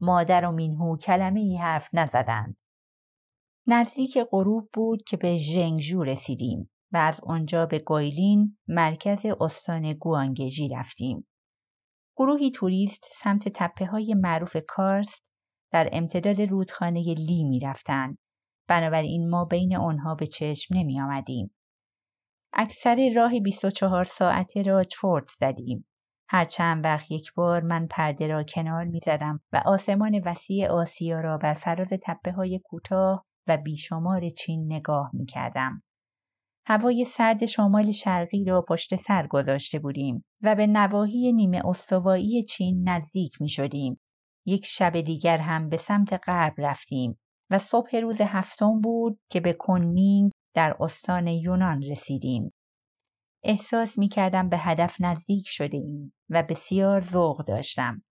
مادر 0.00 0.44
و 0.44 0.52
مینهو 0.52 0.96
کلمه 0.96 1.40
ای 1.40 1.56
حرف 1.56 1.88
نزدند 1.92 2.56
نزدیک 3.66 4.18
غروب 4.30 4.68
بود 4.72 5.02
که 5.02 5.16
به 5.16 5.36
ژنگژو 5.36 6.02
رسیدیم 6.02 6.70
و 6.92 6.96
از 6.96 7.20
آنجا 7.24 7.66
به 7.66 7.78
گویلین 7.78 8.58
مرکز 8.68 9.26
استان 9.40 9.92
گوانگژی 9.92 10.68
رفتیم. 10.68 11.26
گروهی 12.16 12.50
توریست 12.50 13.04
سمت 13.12 13.48
تپه 13.48 13.86
های 13.86 14.14
معروف 14.14 14.56
کارست 14.68 15.32
در 15.72 15.88
امتداد 15.92 16.40
رودخانه 16.40 17.00
لی 17.00 17.44
می 17.44 17.60
رفتن. 17.60 18.16
بنابراین 18.68 19.30
ما 19.30 19.44
بین 19.44 19.76
آنها 19.76 20.14
به 20.14 20.26
چشم 20.26 20.74
نمی 20.74 21.00
آمدیم. 21.00 21.54
اکثر 22.52 23.12
راه 23.16 23.40
24 23.40 24.04
ساعته 24.04 24.62
را 24.62 24.84
چرت 24.84 25.28
زدیم. 25.38 25.86
هر 26.28 26.44
چند 26.44 26.84
وقت 26.84 27.10
یک 27.10 27.32
بار 27.34 27.62
من 27.62 27.86
پرده 27.86 28.26
را 28.26 28.42
کنار 28.42 28.84
می 28.84 29.00
زدم 29.04 29.40
و 29.52 29.62
آسمان 29.66 30.20
وسیع 30.24 30.68
آسیا 30.68 31.20
را 31.20 31.38
بر 31.38 31.54
فراز 31.54 31.92
تپه 32.02 32.32
های 32.32 32.60
کوتاه 32.64 33.26
و 33.48 33.56
بیشمار 33.56 34.28
چین 34.28 34.72
نگاه 34.72 35.10
می 35.12 35.26
کردم. 35.26 35.82
هوای 36.66 37.04
سرد 37.04 37.46
شمال 37.46 37.90
شرقی 37.90 38.44
را 38.44 38.64
پشت 38.68 38.96
سر 38.96 39.26
گذاشته 39.26 39.78
بودیم 39.78 40.24
و 40.42 40.54
به 40.54 40.66
نواحی 40.66 41.32
نیمه 41.32 41.60
استوایی 41.64 42.44
چین 42.44 42.88
نزدیک 42.88 43.40
می 43.40 43.48
شدیم. 43.48 44.00
یک 44.46 44.66
شب 44.66 45.00
دیگر 45.00 45.38
هم 45.38 45.68
به 45.68 45.76
سمت 45.76 46.28
غرب 46.28 46.54
رفتیم 46.58 47.18
و 47.50 47.58
صبح 47.58 47.96
روز 47.96 48.20
هفتم 48.20 48.80
بود 48.80 49.18
که 49.30 49.40
به 49.40 49.52
کنمینگ 49.52 50.32
در 50.54 50.76
استان 50.80 51.26
یونان 51.26 51.82
رسیدیم. 51.82 52.52
احساس 53.44 53.98
می 53.98 54.08
کردم 54.08 54.48
به 54.48 54.58
هدف 54.58 54.96
نزدیک 55.00 55.44
شده 55.46 55.78
ایم 55.78 56.12
و 56.28 56.42
بسیار 56.42 57.00
ذوق 57.00 57.44
داشتم. 57.44 58.02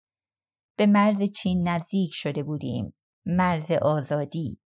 به 0.77 0.85
مرز 0.85 1.21
چین 1.21 1.67
نزدیک 1.67 2.11
شده 2.13 2.43
بودیم. 2.43 2.93
مرز 3.25 3.71
آزادی. 3.71 4.59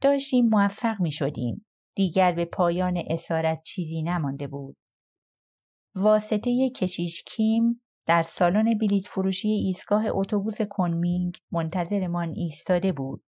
داشتیم 0.00 0.48
موفق 0.48 1.00
می 1.00 1.10
شدیم. 1.10 1.66
دیگر 1.96 2.32
به 2.32 2.44
پایان 2.44 3.02
اسارت 3.06 3.62
چیزی 3.62 4.02
نمانده 4.02 4.46
بود. 4.46 4.76
واسطه 5.94 6.70
کشیش 6.70 7.22
کیم 7.26 7.82
در 8.06 8.22
سالن 8.22 8.78
بلیت 8.78 9.06
فروشی 9.06 9.48
ایستگاه 9.48 10.04
اتوبوس 10.08 10.62
کنمینگ 10.70 11.38
منتظرمان 11.52 12.34
ایستاده 12.36 12.92
بود. 12.92 13.24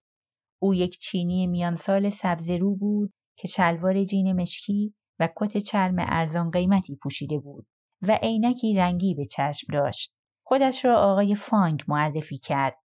او 0.62 0.74
یک 0.74 0.98
چینی 0.98 1.48
میان 1.48 1.75
سال 1.75 2.10
سبز 2.10 2.50
رو 2.50 2.75
بود 2.75 3.13
که 3.38 3.48
شلوار 3.48 4.03
جین 4.03 4.41
مشکی 4.41 4.96
و 5.20 5.30
کت 5.36 5.58
چرم 5.58 5.96
ارزان 6.00 6.51
قیمتی 6.51 6.96
پوشیده 6.96 7.39
بود 7.39 7.68
و 8.01 8.20
عینکی 8.22 8.75
رنگی 8.75 9.15
به 9.15 9.25
چشم 9.25 9.68
داشت. 9.74 10.13
خودش 10.46 10.86
را 10.86 11.12
آقای 11.12 11.36
فانگ 11.36 11.84
معرفی 11.88 12.38
کرد. 12.38 12.77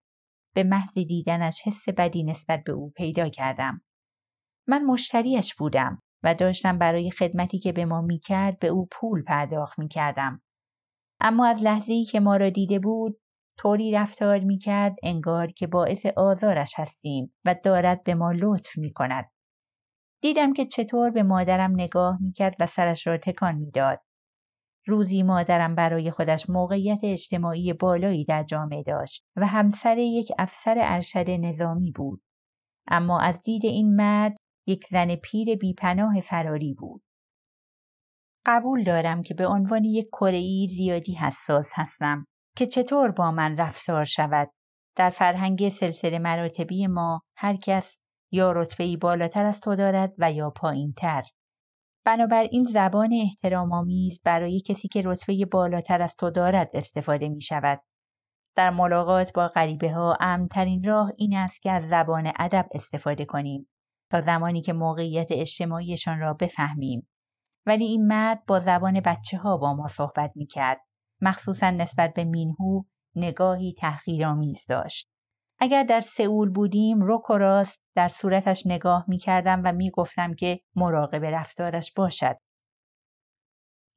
به 0.55 0.63
محض 0.63 0.99
دیدنش 0.99 1.61
حس 1.65 1.89
بدی 1.89 2.23
نسبت 2.23 2.63
به 2.67 2.73
او 2.73 2.91
پیدا 2.97 3.29
کردم. 3.29 3.83
من 4.69 4.85
مشتریش 4.85 5.55
بودم 5.55 6.03
و 6.23 6.35
داشتم 6.35 6.79
برای 6.79 7.11
خدمتی 7.11 7.59
که 7.59 7.73
به 7.73 7.85
ما 7.85 8.01
می 8.01 8.19
کرد 8.19 8.59
به 8.59 8.69
او 8.69 8.89
پول 8.93 9.23
پرداخت 9.23 9.79
می 9.79 9.89
کردم. 9.89 10.43
اما 11.21 11.47
از 11.47 11.63
لحظه 11.63 11.93
ای 11.93 12.05
که 12.05 12.21
ما 12.21 12.37
را 12.37 12.51
دیده 12.51 12.79
بود 12.79 13.21
طوری 13.59 13.93
رفتار 13.93 14.39
می 14.39 14.59
کرد 14.59 14.97
انگار 15.03 15.47
که 15.47 15.67
باعث 15.67 16.07
آزارش 16.07 16.75
هستیم 16.77 17.35
و 17.45 17.55
دارد 17.65 18.05
به 18.05 18.15
ما 18.15 18.33
لطف 18.33 18.79
می 18.79 18.93
کند. 18.93 19.31
دیدم 20.23 20.53
که 20.53 20.65
چطور 20.65 21.11
به 21.11 21.23
مادرم 21.23 21.73
نگاه 21.73 22.19
می 22.21 22.33
کرد 22.33 22.57
و 22.61 22.67
سرش 22.67 23.07
را 23.07 23.19
تکان 23.19 23.55
می‌داد. 23.55 24.01
روزی 24.87 25.23
مادرم 25.23 25.75
برای 25.75 26.11
خودش 26.11 26.51
موقعیت 26.51 27.01
اجتماعی 27.05 27.73
بالایی 27.73 28.25
در 28.25 28.43
جامعه 28.43 28.83
داشت 28.83 29.25
و 29.37 29.47
همسر 29.47 29.99
یک 29.99 30.33
افسر 30.39 30.77
ارشد 30.79 31.31
نظامی 31.31 31.93
بود. 31.93 32.23
اما 32.89 33.21
از 33.21 33.43
دید 33.43 33.65
این 33.65 33.97
مرد 33.97 34.37
یک 34.67 34.87
زن 34.91 35.17
پیر 35.17 35.57
بیپناه 35.57 36.21
فراری 36.21 36.75
بود. 36.75 37.03
قبول 38.47 38.85
دارم 38.85 39.23
که 39.23 39.35
به 39.35 39.47
عنوان 39.47 39.85
یک 39.85 40.07
کره‌ای 40.13 40.67
زیادی 40.71 41.15
حساس 41.15 41.71
هستم 41.75 42.25
که 42.57 42.67
چطور 42.67 43.11
با 43.11 43.31
من 43.31 43.57
رفتار 43.57 44.05
شود. 44.05 44.51
در 44.97 45.11
فرهنگ 45.11 45.69
سلسله 45.69 46.19
مراتبی 46.19 46.87
ما 46.87 47.21
هر 47.37 47.57
کس 47.57 47.97
یا 48.33 48.53
رتبه 48.53 48.97
بالاتر 48.97 49.47
از 49.47 49.61
تو 49.61 49.77
دارد 49.77 50.15
و 50.19 50.33
یا 50.33 50.51
پایین 50.51 50.93
تر. 50.93 51.23
بنابراین 52.05 52.65
زبان 52.65 53.11
احترام 53.13 53.73
آمیز 53.73 54.23
برای 54.25 54.61
کسی 54.61 54.89
که 54.89 55.03
رتبه 55.05 55.47
بالاتر 55.53 56.03
از 56.03 56.17
تو 56.17 56.31
دارد 56.31 56.71
استفاده 56.75 57.29
می 57.29 57.41
شود. 57.41 57.81
در 58.57 58.71
ملاقات 58.71 59.33
با 59.33 59.49
غریبه 59.49 59.93
ها 59.93 60.17
امترین 60.21 60.85
راه 60.85 61.13
این 61.17 61.37
است 61.37 61.63
که 61.63 61.73
از 61.73 61.89
زبان 61.89 62.33
ادب 62.39 62.69
استفاده 62.75 63.25
کنیم 63.25 63.69
تا 64.15 64.21
زمانی 64.21 64.61
که 64.63 64.73
موقعیت 64.73 65.29
اجتماعیشان 65.31 66.19
را 66.19 66.35
بفهمیم. 66.35 67.09
ولی 67.67 67.85
این 67.85 68.07
مرد 68.07 68.47
با 68.47 68.61
زبان 68.61 69.01
بچه 69.01 69.39
ها 69.39 69.57
با 69.57 69.75
ما 69.75 69.89
صحبت 69.89 70.33
می 70.35 70.47
کرد. 70.47 70.81
مخصوصا 71.21 71.71
نسبت 71.71 72.15
به 72.15 72.25
مینهو 72.25 72.83
نگاهی 73.17 73.75
تحقیرآمیز 73.79 74.67
داشت. 74.69 75.11
اگر 75.59 75.83
در 75.83 76.01
سئول 76.01 76.51
بودیم 76.51 76.99
رک 77.03 77.31
و 77.31 77.39
راست 77.39 77.83
در 77.95 78.09
صورتش 78.09 78.67
نگاه 78.67 79.05
می 79.09 79.19
کردم 79.19 79.63
و 79.65 79.73
می 79.73 79.91
گفتم 79.91 80.35
که 80.35 80.61
مراقب 80.77 81.25
رفتارش 81.25 81.93
باشد. 81.93 82.37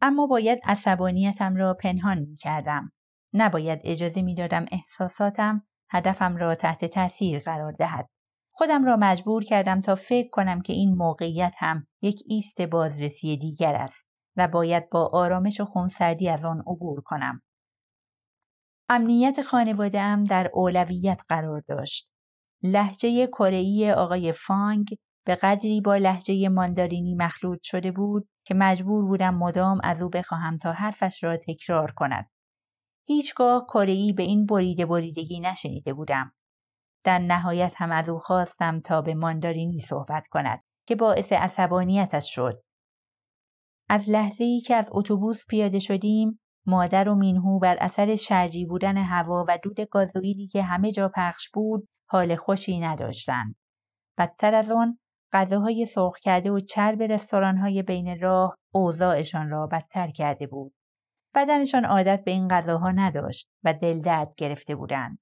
اما 0.02 0.28
باید 0.28 0.60
عصبانیتم 0.64 1.56
را 1.56 1.74
پنهان 1.74 2.20
می 2.20 2.36
کردم. 2.36 2.92
نباید 3.34 3.80
اجازه 3.84 4.22
می 4.22 4.36
دادم 4.36 4.66
احساساتم 4.72 5.68
هدفم 5.90 6.38
را 6.38 6.56
تحت 6.56 6.86
تاثیر 6.86 7.40
قرار 7.40 7.72
دهد. 7.72 8.10
خودم 8.58 8.86
را 8.86 8.98
مجبور 9.00 9.44
کردم 9.44 9.82
تا 9.82 9.96
فکر 9.96 10.30
کنم 10.32 10.62
که 10.62 10.74
این 10.74 10.96
موقعیت 10.96 11.56
هم 11.58 11.88
یک 12.02 12.24
ایست 12.28 12.62
بازرسی 12.62 13.38
دیگر 13.38 13.76
است 13.76 14.12
و 14.38 14.48
باید 14.48 14.90
با 14.90 15.10
آرامش 15.14 15.60
و 15.60 15.66
خونسردی 15.66 16.30
از 16.30 16.46
آن 16.46 16.60
عبور 16.60 17.02
کنم. 17.02 17.42
امنیت 18.90 19.42
خانواده 19.42 20.02
ام 20.02 20.24
در 20.24 20.52
اولویت 20.54 21.22
قرار 21.30 21.62
داشت. 21.68 22.14
لحجه 22.64 23.28
کره‌ای 23.28 23.92
آقای 23.92 24.32
فانگ 24.32 24.88
به 25.26 25.36
قدری 25.36 25.82
با 25.82 25.98
لحجه 25.98 26.50
ماندارینی 26.50 27.16
مخلوط 27.16 27.60
شده 27.64 27.92
بود 27.92 28.28
که 28.46 28.54
مجبور 28.54 29.06
بودم 29.06 29.36
مدام 29.36 29.80
از 29.84 30.02
او 30.02 30.10
بخواهم 30.10 30.58
تا 30.58 30.72
حرفش 30.72 31.24
را 31.24 31.38
تکرار 31.38 31.92
کند. 31.92 32.30
هیچگاه 33.08 33.66
کره‌ای 33.74 34.14
به 34.14 34.24
این 34.24 34.46
بریده 34.46 34.86
بریدگی 34.86 35.40
نشنیده 35.40 35.94
بودم. 35.94 36.34
در 37.08 37.20
نهایت 37.20 37.74
هم 37.78 37.92
از 37.92 38.10
او 38.10 38.18
خواستم 38.18 38.80
تا 38.80 39.02
به 39.02 39.14
ماندارینی 39.14 39.80
صحبت 39.80 40.28
کند 40.28 40.64
که 40.88 40.96
باعث 40.96 41.34
عصبانیتش 41.34 42.36
شد. 42.36 42.64
از 43.90 44.10
لحظه 44.10 44.44
ای 44.44 44.60
که 44.60 44.76
از 44.76 44.90
اتوبوس 44.92 45.46
پیاده 45.50 45.80
شدیم 45.80 46.40
مادر 46.66 47.10
و 47.10 47.16
مینهو 47.16 47.60
بر 47.60 47.78
اثر 47.80 48.16
شرجی 48.16 48.66
بودن 48.66 48.98
هوا 48.98 49.46
و 49.48 49.58
دود 49.64 49.82
گازوئیلی 49.92 50.48
که 50.48 50.64
همه 50.64 50.92
جا 50.92 51.12
پخش 51.16 51.50
بود 51.50 51.88
حال 52.10 52.36
خوشی 52.36 52.80
نداشتند. 52.80 53.56
بدتر 54.18 54.56
از 54.56 54.72
آن 54.72 55.00
غذاهای 55.34 55.86
سرخ 55.86 56.20
کرده 56.20 56.52
و 56.52 56.60
چرب 56.60 57.04
رستورانهای 57.04 57.84
بین 57.84 58.20
راه 58.20 58.58
اوضاعشان 58.74 59.50
را 59.50 59.68
بدتر 59.68 60.12
کرده 60.12 60.48
بود. 60.48 60.74
بدنشان 61.36 61.86
عادت 61.86 62.24
به 62.24 62.32
این 62.32 62.48
غذاها 62.48 62.92
نداشت 62.92 63.50
و 63.64 63.74
دل 63.74 64.02
درد 64.02 64.36
گرفته 64.38 64.76
بودند. 64.76 65.20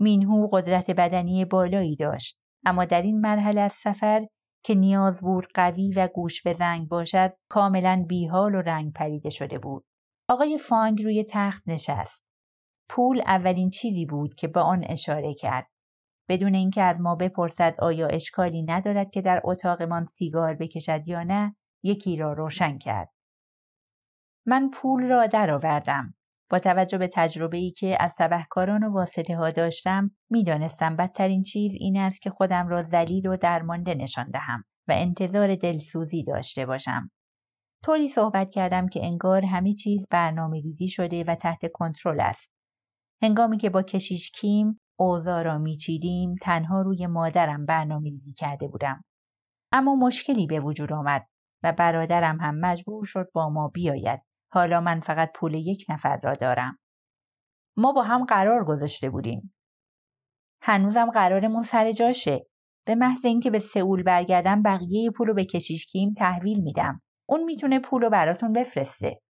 مینهو 0.00 0.48
قدرت 0.52 0.90
بدنی 0.90 1.44
بالایی 1.44 1.96
داشت 1.96 2.38
اما 2.66 2.84
در 2.84 3.02
این 3.02 3.20
مرحله 3.20 3.60
از 3.60 3.72
سفر 3.72 4.26
که 4.64 4.74
نیاز 4.74 5.20
بود 5.20 5.46
قوی 5.54 5.92
و 5.92 6.08
گوش 6.14 6.42
به 6.42 6.52
زنگ 6.52 6.88
باشد 6.88 7.32
کاملا 7.50 8.04
بیحال 8.08 8.54
و 8.54 8.62
رنگ 8.62 8.92
پریده 8.92 9.30
شده 9.30 9.58
بود. 9.58 9.84
آقای 10.28 10.58
فانگ 10.58 11.02
روی 11.02 11.24
تخت 11.30 11.68
نشست. 11.68 12.26
پول 12.88 13.22
اولین 13.26 13.70
چیزی 13.70 14.06
بود 14.06 14.34
که 14.34 14.48
با 14.48 14.62
آن 14.62 14.84
اشاره 14.88 15.34
کرد. 15.34 15.66
بدون 16.28 16.54
اینکه 16.54 16.82
از 16.82 16.96
ما 17.00 17.14
بپرسد 17.14 17.74
آیا 17.78 18.06
اشکالی 18.06 18.62
ندارد 18.62 19.10
که 19.10 19.20
در 19.20 19.40
اتاقمان 19.44 20.04
سیگار 20.04 20.54
بکشد 20.54 21.08
یا 21.08 21.22
نه 21.22 21.56
یکی 21.82 22.16
را 22.16 22.32
روشن 22.32 22.78
کرد. 22.78 23.12
من 24.46 24.70
پول 24.70 25.02
را 25.02 25.26
درآوردم. 25.26 26.14
با 26.50 26.58
توجه 26.58 26.98
به 26.98 27.08
تجربه 27.12 27.56
ای 27.56 27.70
که 27.70 27.96
از 28.00 28.12
سبهکاران 28.12 28.84
و 28.84 28.92
واسطه 28.92 29.36
ها 29.36 29.50
داشتم 29.50 30.10
می‌دانستم 30.30 30.96
بدترین 30.96 31.42
چیز 31.42 31.72
این 31.74 31.96
است 31.96 32.22
که 32.22 32.30
خودم 32.30 32.68
را 32.68 32.82
ذلیل 32.82 33.26
و 33.26 33.36
درمانده 33.36 33.94
نشان 33.94 34.30
دهم 34.30 34.64
و 34.88 34.92
انتظار 34.96 35.54
دلسوزی 35.54 36.24
داشته 36.24 36.66
باشم. 36.66 37.10
طوری 37.84 38.08
صحبت 38.08 38.50
کردم 38.50 38.88
که 38.88 39.06
انگار 39.06 39.44
همه 39.44 39.72
چیز 39.72 40.06
برنامه 40.10 40.60
ریزی 40.60 40.88
شده 40.88 41.24
و 41.24 41.34
تحت 41.34 41.72
کنترل 41.72 42.20
است. 42.20 42.52
هنگامی 43.22 43.56
که 43.56 43.70
با 43.70 43.82
کشیش 43.82 44.30
کیم 44.30 44.80
اوضاع 44.98 45.42
را 45.42 45.58
میچیدیم 45.58 46.34
تنها 46.42 46.82
روی 46.82 47.06
مادرم 47.06 47.66
برنامه 47.66 48.10
ریزی 48.10 48.32
کرده 48.32 48.68
بودم. 48.68 49.04
اما 49.72 49.94
مشکلی 49.94 50.46
به 50.46 50.60
وجود 50.60 50.92
آمد 50.92 51.26
و 51.62 51.72
برادرم 51.72 52.40
هم 52.40 52.58
مجبور 52.60 53.04
شد 53.04 53.28
با 53.34 53.48
ما 53.48 53.68
بیاید. 53.68 54.20
حالا 54.56 54.80
من 54.80 55.00
فقط 55.00 55.32
پول 55.34 55.54
یک 55.54 55.86
نفر 55.88 56.20
را 56.24 56.32
دارم. 56.32 56.78
ما 57.76 57.92
با 57.92 58.02
هم 58.02 58.24
قرار 58.24 58.64
گذاشته 58.64 59.10
بودیم. 59.10 59.54
هنوزم 60.62 61.10
قرارمون 61.10 61.62
سر 61.62 61.92
جاشه. 61.92 62.46
به 62.86 62.94
محض 62.94 63.24
اینکه 63.24 63.50
به 63.50 63.58
سئول 63.58 64.02
برگردم 64.02 64.62
بقیه 64.62 65.10
پول 65.10 65.26
رو 65.26 65.34
به 65.34 65.44
کشیشکیم 65.44 66.12
تحویل 66.16 66.62
میدم. 66.62 67.02
اون 67.28 67.44
می‌تونه 67.44 67.80
پول 67.80 68.02
رو 68.02 68.10
براتون 68.10 68.52
بفرسته. 68.52 69.20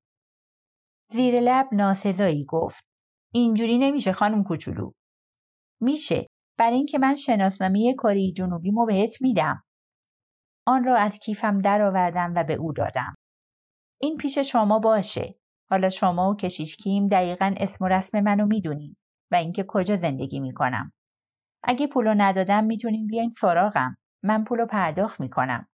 زیر 1.11 1.41
لب 1.41 1.69
ناسزایی 1.73 2.45
گفت. 2.49 2.85
اینجوری 3.35 3.79
نمیشه 3.79 4.13
خانم 4.13 4.45
کوچولو. 4.45 4.93
میشه. 5.81 6.27
برای 6.59 6.77
اینکه 6.77 6.99
من 6.99 7.15
شناسنامه 7.15 7.95
کره 7.95 8.33
جنوبی 8.37 8.71
مو 8.71 8.87
بهت 8.87 9.23
میدم. 9.23 9.63
آن 10.67 10.85
را 10.85 10.97
از 10.97 11.19
کیفم 11.19 11.59
درآوردم 11.59 12.33
و 12.37 12.45
به 12.45 12.55
او 12.55 12.73
دادم. 12.73 13.15
این 14.01 14.17
پیش 14.17 14.39
شما 14.39 14.79
باشه. 14.79 15.35
حالا 15.71 15.89
شما 15.89 16.31
و 16.31 16.37
کشیشکیم 16.37 17.09
دقیقا 17.09 17.55
اسم 17.57 17.85
و 17.85 17.89
رسم 17.89 18.21
منو 18.21 18.47
می‌دونین 18.47 18.97
و 19.33 19.35
اینکه 19.35 19.65
کجا 19.69 19.97
زندگی 19.97 20.41
می‌کنم. 20.41 20.93
اگه 21.63 21.87
پولو 21.87 22.15
ندادم 22.17 22.65
می‌تونین 22.65 23.07
بیاین 23.07 23.31
سراغم. 23.31 23.97
من 24.23 24.45
پولو 24.45 24.67
پرداخت 24.67 25.21
می‌کنم. 25.21 25.69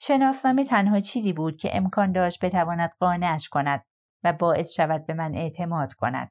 شناسنامه 0.00 0.64
تنها 0.64 1.00
چیزی 1.00 1.32
بود 1.32 1.56
که 1.56 1.76
امکان 1.76 2.12
داشت 2.12 2.44
بتواند 2.44 2.90
قانعش 3.00 3.48
کند 3.48 3.84
و 4.24 4.32
باعث 4.32 4.72
شود 4.72 5.06
به 5.06 5.14
من 5.14 5.34
اعتماد 5.34 5.94
کند. 5.94 6.30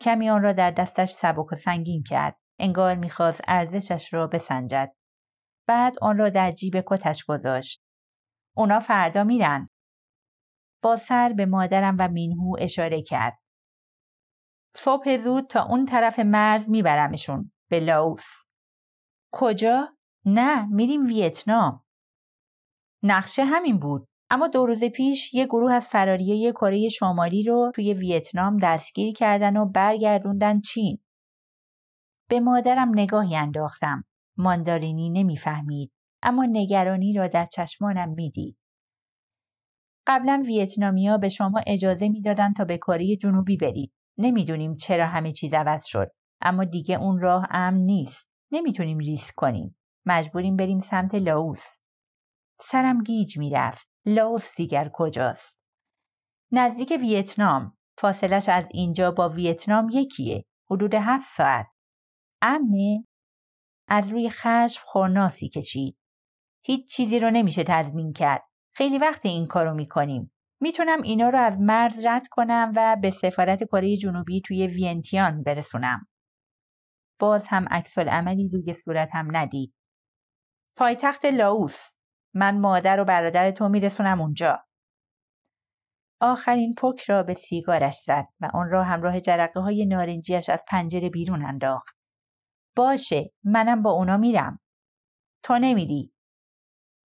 کمی 0.00 0.30
آن 0.30 0.42
را 0.42 0.52
در 0.52 0.70
دستش 0.70 1.10
سبک 1.10 1.52
و 1.52 1.56
سنگین 1.56 2.02
کرد. 2.02 2.36
انگار 2.58 2.94
می‌خواست 2.94 3.40
ارزشش 3.48 4.14
را 4.14 4.26
بسنجد. 4.26 4.92
بعد 5.66 5.94
آن 6.02 6.18
را 6.18 6.28
در 6.28 6.50
جیب 6.50 6.84
کتش 6.86 7.24
گذاشت. 7.24 7.82
اونا 8.60 8.80
فردا 8.80 9.24
میرن. 9.24 9.68
با 10.82 10.96
سر 10.96 11.32
به 11.36 11.46
مادرم 11.46 11.96
و 11.98 12.08
مینهو 12.08 12.56
اشاره 12.58 13.02
کرد. 13.02 13.38
صبح 14.76 15.16
زود 15.16 15.46
تا 15.46 15.64
اون 15.64 15.86
طرف 15.86 16.18
مرز 16.18 16.70
میبرمشون 16.70 17.52
به 17.70 17.80
لاوس. 17.80 18.26
کجا؟ 19.32 19.96
نه 20.24 20.66
میریم 20.66 21.06
ویتنام. 21.06 21.84
نقشه 23.02 23.44
همین 23.44 23.78
بود 23.78 24.08
اما 24.30 24.48
دو 24.48 24.66
روز 24.66 24.84
پیش 24.84 25.34
یه 25.34 25.46
گروه 25.46 25.72
از 25.72 25.88
فراریای 25.88 26.52
کره 26.52 26.88
شمالی 26.88 27.42
رو 27.42 27.72
توی 27.74 27.94
ویتنام 27.94 28.56
دستگیر 28.56 29.14
کردن 29.14 29.56
و 29.56 29.66
برگردوندن 29.66 30.60
چین. 30.60 30.98
به 32.28 32.40
مادرم 32.40 32.90
نگاهی 32.92 33.36
انداختم. 33.36 34.04
ماندارینی 34.36 35.10
نمی‌فهمید. 35.10 35.92
اما 36.22 36.46
نگرانی 36.50 37.12
را 37.12 37.26
در 37.26 37.44
چشمانم 37.44 38.08
می‌دید. 38.08 38.56
قبلا 40.06 40.42
ویتنامیا 40.46 41.18
به 41.18 41.28
شما 41.28 41.60
اجازه 41.66 42.08
می‌دادند 42.08 42.56
تا 42.56 42.64
به 42.64 42.76
کره 42.76 43.16
جنوبی 43.16 43.56
برید. 43.56 43.92
نمی‌دونیم 44.18 44.76
چرا 44.76 45.06
همه 45.06 45.32
چیز 45.32 45.54
عوض 45.54 45.84
شد 45.84 46.10
اما 46.40 46.64
دیگه 46.64 46.94
اون 46.94 47.20
راه 47.20 47.46
امن 47.50 47.80
نیست. 47.80 48.30
نمی‌تونیم 48.52 48.98
ریسک 48.98 49.34
کنیم. 49.36 49.76
مجبوریم 50.06 50.56
بریم 50.56 50.78
سمت 50.78 51.14
لاوس. 51.14 51.64
سرم 52.60 53.02
گیج 53.02 53.38
می‌رفت. 53.38 53.88
لاوس 54.06 54.56
دیگر 54.56 54.90
کجاست؟ 54.94 55.64
نزدیک 56.52 56.90
ویتنام. 57.00 57.76
فاصلش 57.98 58.48
از 58.48 58.68
اینجا 58.70 59.10
با 59.10 59.28
ویتنام 59.28 59.88
یکیه. 59.92 60.44
حدود 60.70 60.94
هفت 60.94 61.26
ساعت. 61.36 61.66
امنه؟ 62.42 63.04
از 63.88 64.08
روی 64.08 64.30
خشم 64.30 64.82
خورناسی 64.84 65.48
کشید. 65.48 65.96
هیچ 66.62 66.92
چیزی 66.92 67.20
رو 67.20 67.30
نمیشه 67.30 67.64
تضمین 67.64 68.12
کرد. 68.12 68.42
خیلی 68.74 68.98
وقت 68.98 69.26
این 69.26 69.46
کارو 69.46 69.74
می‌کنیم. 69.74 70.32
می‌تونم 70.60 71.02
اینا 71.02 71.28
رو 71.28 71.38
از 71.38 71.60
مرز 71.60 72.06
رد 72.06 72.28
کنم 72.30 72.72
و 72.76 72.96
به 73.02 73.10
سفارت 73.10 73.64
کره 73.64 73.96
جنوبی 73.96 74.40
توی 74.40 74.66
وینتیان 74.66 75.42
برسونم. 75.42 76.08
باز 77.18 77.46
هم 77.48 77.66
عکس 77.70 77.98
عملی 77.98 78.48
روی 78.48 78.72
صورتم 78.72 79.36
ندید. 79.36 79.74
پایتخت 80.76 81.24
لاوس 81.24 81.90
من 82.34 82.60
مادر 82.60 83.00
و 83.00 83.04
برادر 83.04 83.50
تو 83.50 83.68
میرسونم 83.68 84.20
اونجا. 84.20 84.64
آخرین 86.20 86.74
پک 86.74 87.02
را 87.02 87.22
به 87.22 87.34
سیگارش 87.34 87.94
زد 87.94 88.26
و 88.40 88.50
آن 88.54 88.70
را 88.70 88.84
همراه 88.84 89.20
جرقه 89.20 89.60
های 89.60 89.86
نارنجیش 89.86 90.48
از 90.48 90.64
پنجره 90.68 91.08
بیرون 91.08 91.44
انداخت. 91.44 91.96
باشه 92.76 93.32
منم 93.44 93.82
با 93.82 93.90
اونا 93.90 94.16
میرم. 94.16 94.60
تو 95.42 95.58
نمیری. 95.58 96.12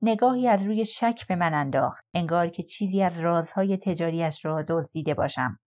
نگاهی 0.06 0.48
از 0.48 0.66
روی 0.66 0.86
شک 0.86 1.28
به 1.28 1.36
من 1.36 1.54
انداخت 1.54 2.08
انگار 2.14 2.48
که 2.48 2.64
چیزی 2.64 3.04
از 3.04 3.20
رازهای 3.20 3.78
تجاریش 3.78 4.46
را 4.46 4.66
دزدیده 4.68 5.14
باشم. 5.14 5.60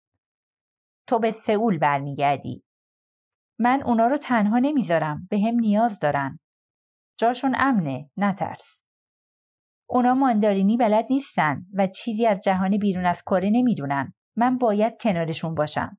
تو 1.06 1.18
به 1.18 1.30
سئول 1.30 1.78
برمیگردی. 1.78 2.64
من 3.58 3.82
اونا 3.82 4.06
رو 4.06 4.16
تنها 4.16 4.58
نمی‌ذارم 4.58 5.28
به 5.30 5.40
هم 5.40 5.54
نیاز 5.54 5.98
دارن. 5.98 6.38
جاشون 7.16 7.54
امنه 7.58 8.10
نترس. 8.16 8.82
اونا 9.86 10.14
ماندارینی 10.14 10.76
بلد 10.76 11.06
نیستن 11.10 11.66
و 11.74 11.86
چیزی 11.86 12.26
از 12.26 12.40
جهان 12.40 12.78
بیرون 12.78 13.06
از 13.06 13.22
کره 13.22 13.50
نمی‌دونن. 13.52 14.14
من 14.36 14.58
باید 14.58 15.00
کنارشون 15.00 15.54
باشم. 15.54 15.98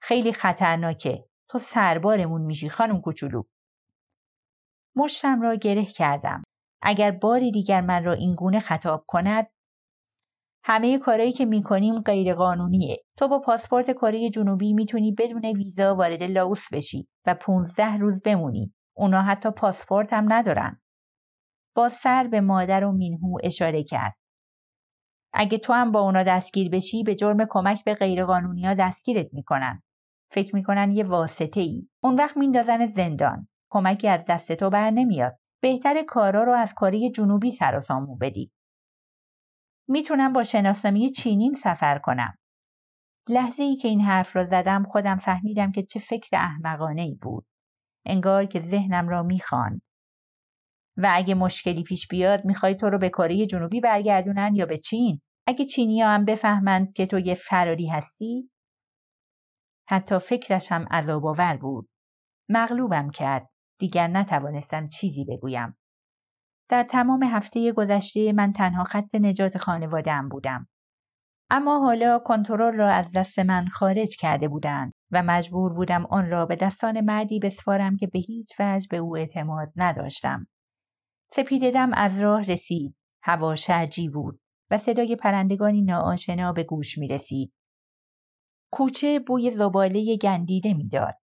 خیلی 0.00 0.32
خطرناکه. 0.32 1.24
تو 1.48 1.58
سربارمون 1.58 2.42
میشی 2.42 2.68
خانم 2.68 3.00
کوچولو. 3.00 3.42
مشتم 4.96 5.42
را 5.42 5.54
گره 5.54 5.84
کردم. 5.84 6.42
اگر 6.82 7.10
باری 7.10 7.50
دیگر 7.50 7.80
من 7.80 8.04
را 8.04 8.12
این 8.12 8.34
گونه 8.34 8.60
خطاب 8.60 9.04
کند 9.08 9.46
همه 10.64 10.98
کارهایی 10.98 11.32
که 11.32 11.44
می‌کنیم 11.44 12.00
غیر 12.00 12.34
قانونیه. 12.34 12.96
تو 13.16 13.28
با 13.28 13.38
پاسپورت 13.38 13.90
کره 13.90 14.30
جنوبی 14.30 14.72
می‌تونی 14.72 15.12
بدون 15.12 15.44
ویزا 15.44 15.94
وارد 15.94 16.22
لاوس 16.22 16.72
بشی 16.72 17.08
و 17.26 17.34
15 17.34 17.96
روز 17.96 18.22
بمونی. 18.22 18.74
اونا 18.96 19.22
حتی 19.22 19.50
پاسپورت 19.50 20.12
هم 20.12 20.32
ندارن. 20.32 20.80
با 21.74 21.88
سر 21.88 22.28
به 22.28 22.40
مادر 22.40 22.84
و 22.84 22.92
مینهو 22.92 23.38
اشاره 23.42 23.82
کرد. 23.82 24.14
اگه 25.32 25.58
تو 25.58 25.72
هم 25.72 25.92
با 25.92 26.00
اونا 26.00 26.22
دستگیر 26.22 26.70
بشی 26.70 27.02
به 27.02 27.14
جرم 27.14 27.46
کمک 27.50 27.84
به 27.84 27.94
غیرقانونی 27.94 28.66
ها 28.66 28.74
دستگیرت 28.74 29.26
می‌کنن. 29.32 29.82
فکر 30.30 30.54
می‌کنن 30.54 30.90
یه 30.90 31.04
واسطه 31.04 31.60
ای. 31.60 31.88
اون 32.02 32.14
وقت 32.14 32.36
میندازن 32.36 32.86
زندان. 32.86 33.48
کمکی 33.70 34.08
از 34.08 34.26
دست 34.28 34.52
تو 34.52 34.70
بر 34.70 34.90
نمیاد. 34.90 35.38
بهتر 35.62 36.02
کارا 36.08 36.44
رو 36.44 36.52
از 36.52 36.74
کاری 36.74 37.10
جنوبی 37.10 37.50
سر 37.50 37.76
و 37.76 37.80
سامو 37.80 38.16
بدی. 38.16 38.52
می‌تونم 39.88 40.32
با 40.32 40.44
شناسنامه 40.44 41.08
چینیم 41.08 41.52
سفر 41.52 41.98
کنم. 41.98 42.34
لحظه 43.28 43.62
ای 43.62 43.76
که 43.76 43.88
این 43.88 44.00
حرف 44.00 44.36
را 44.36 44.44
زدم 44.44 44.84
خودم 44.84 45.16
فهمیدم 45.16 45.72
که 45.72 45.82
چه 45.82 46.00
فکر 46.00 46.36
احمقانه 46.36 47.02
ای 47.02 47.14
بود. 47.14 47.46
انگار 48.06 48.46
که 48.46 48.60
ذهنم 48.60 49.08
را 49.08 49.22
می‌خواند. 49.22 49.82
و 50.96 51.08
اگه 51.12 51.34
مشکلی 51.34 51.82
پیش 51.82 52.06
بیاد 52.06 52.44
می‌خوای 52.44 52.74
تو 52.74 52.90
رو 52.90 52.98
به 52.98 53.08
کره 53.08 53.46
جنوبی 53.46 53.80
برگردونن 53.80 54.54
یا 54.54 54.66
به 54.66 54.78
چین 54.78 55.20
اگه 55.46 55.64
چینی 55.64 56.02
هم 56.02 56.24
بفهمند 56.24 56.92
که 56.92 57.06
تو 57.06 57.18
یه 57.18 57.34
فراری 57.34 57.86
هستی 57.86 58.50
حتی 59.88 60.18
فکرش 60.18 60.72
هم 60.72 60.86
عذاب 60.90 61.26
آور 61.26 61.56
بود 61.56 61.88
مغلوبم 62.48 63.10
کرد 63.10 63.50
دیگر 63.78 64.08
نتوانستم 64.08 64.86
چیزی 64.86 65.24
بگویم 65.24 65.78
در 66.68 66.82
تمام 66.82 67.22
هفته 67.22 67.72
گذشته 67.72 68.32
من 68.32 68.52
تنها 68.52 68.84
خط 68.84 69.14
نجات 69.14 69.58
خانوادهام 69.58 70.28
بودم 70.28 70.68
اما 71.50 71.78
حالا 71.78 72.18
کنترل 72.18 72.74
را 72.74 72.90
از 72.90 73.12
دست 73.16 73.38
من 73.38 73.66
خارج 73.66 74.16
کرده 74.16 74.48
بودند 74.48 74.92
و 75.10 75.22
مجبور 75.22 75.72
بودم 75.72 76.06
آن 76.06 76.30
را 76.30 76.46
به 76.46 76.56
دستان 76.56 77.00
مردی 77.00 77.38
بسپارم 77.38 77.96
که 77.96 78.06
به 78.06 78.18
هیچ 78.18 78.52
وجه 78.60 78.86
به 78.90 78.96
او 78.96 79.16
اعتماد 79.16 79.72
نداشتم 79.76 80.46
سپیددم 81.30 81.92
از 81.92 82.20
راه 82.20 82.42
رسید. 82.42 82.94
هوا 83.22 83.56
شرجی 83.56 84.08
بود 84.08 84.40
و 84.70 84.78
صدای 84.78 85.16
پرندگانی 85.16 85.82
ناآشنا 85.82 86.52
به 86.52 86.64
گوش 86.64 86.98
می 86.98 87.08
رسید. 87.08 87.52
کوچه 88.72 89.18
بوی 89.18 89.50
زباله 89.50 90.16
گندیده 90.16 90.74
می‌داد. 90.74 91.14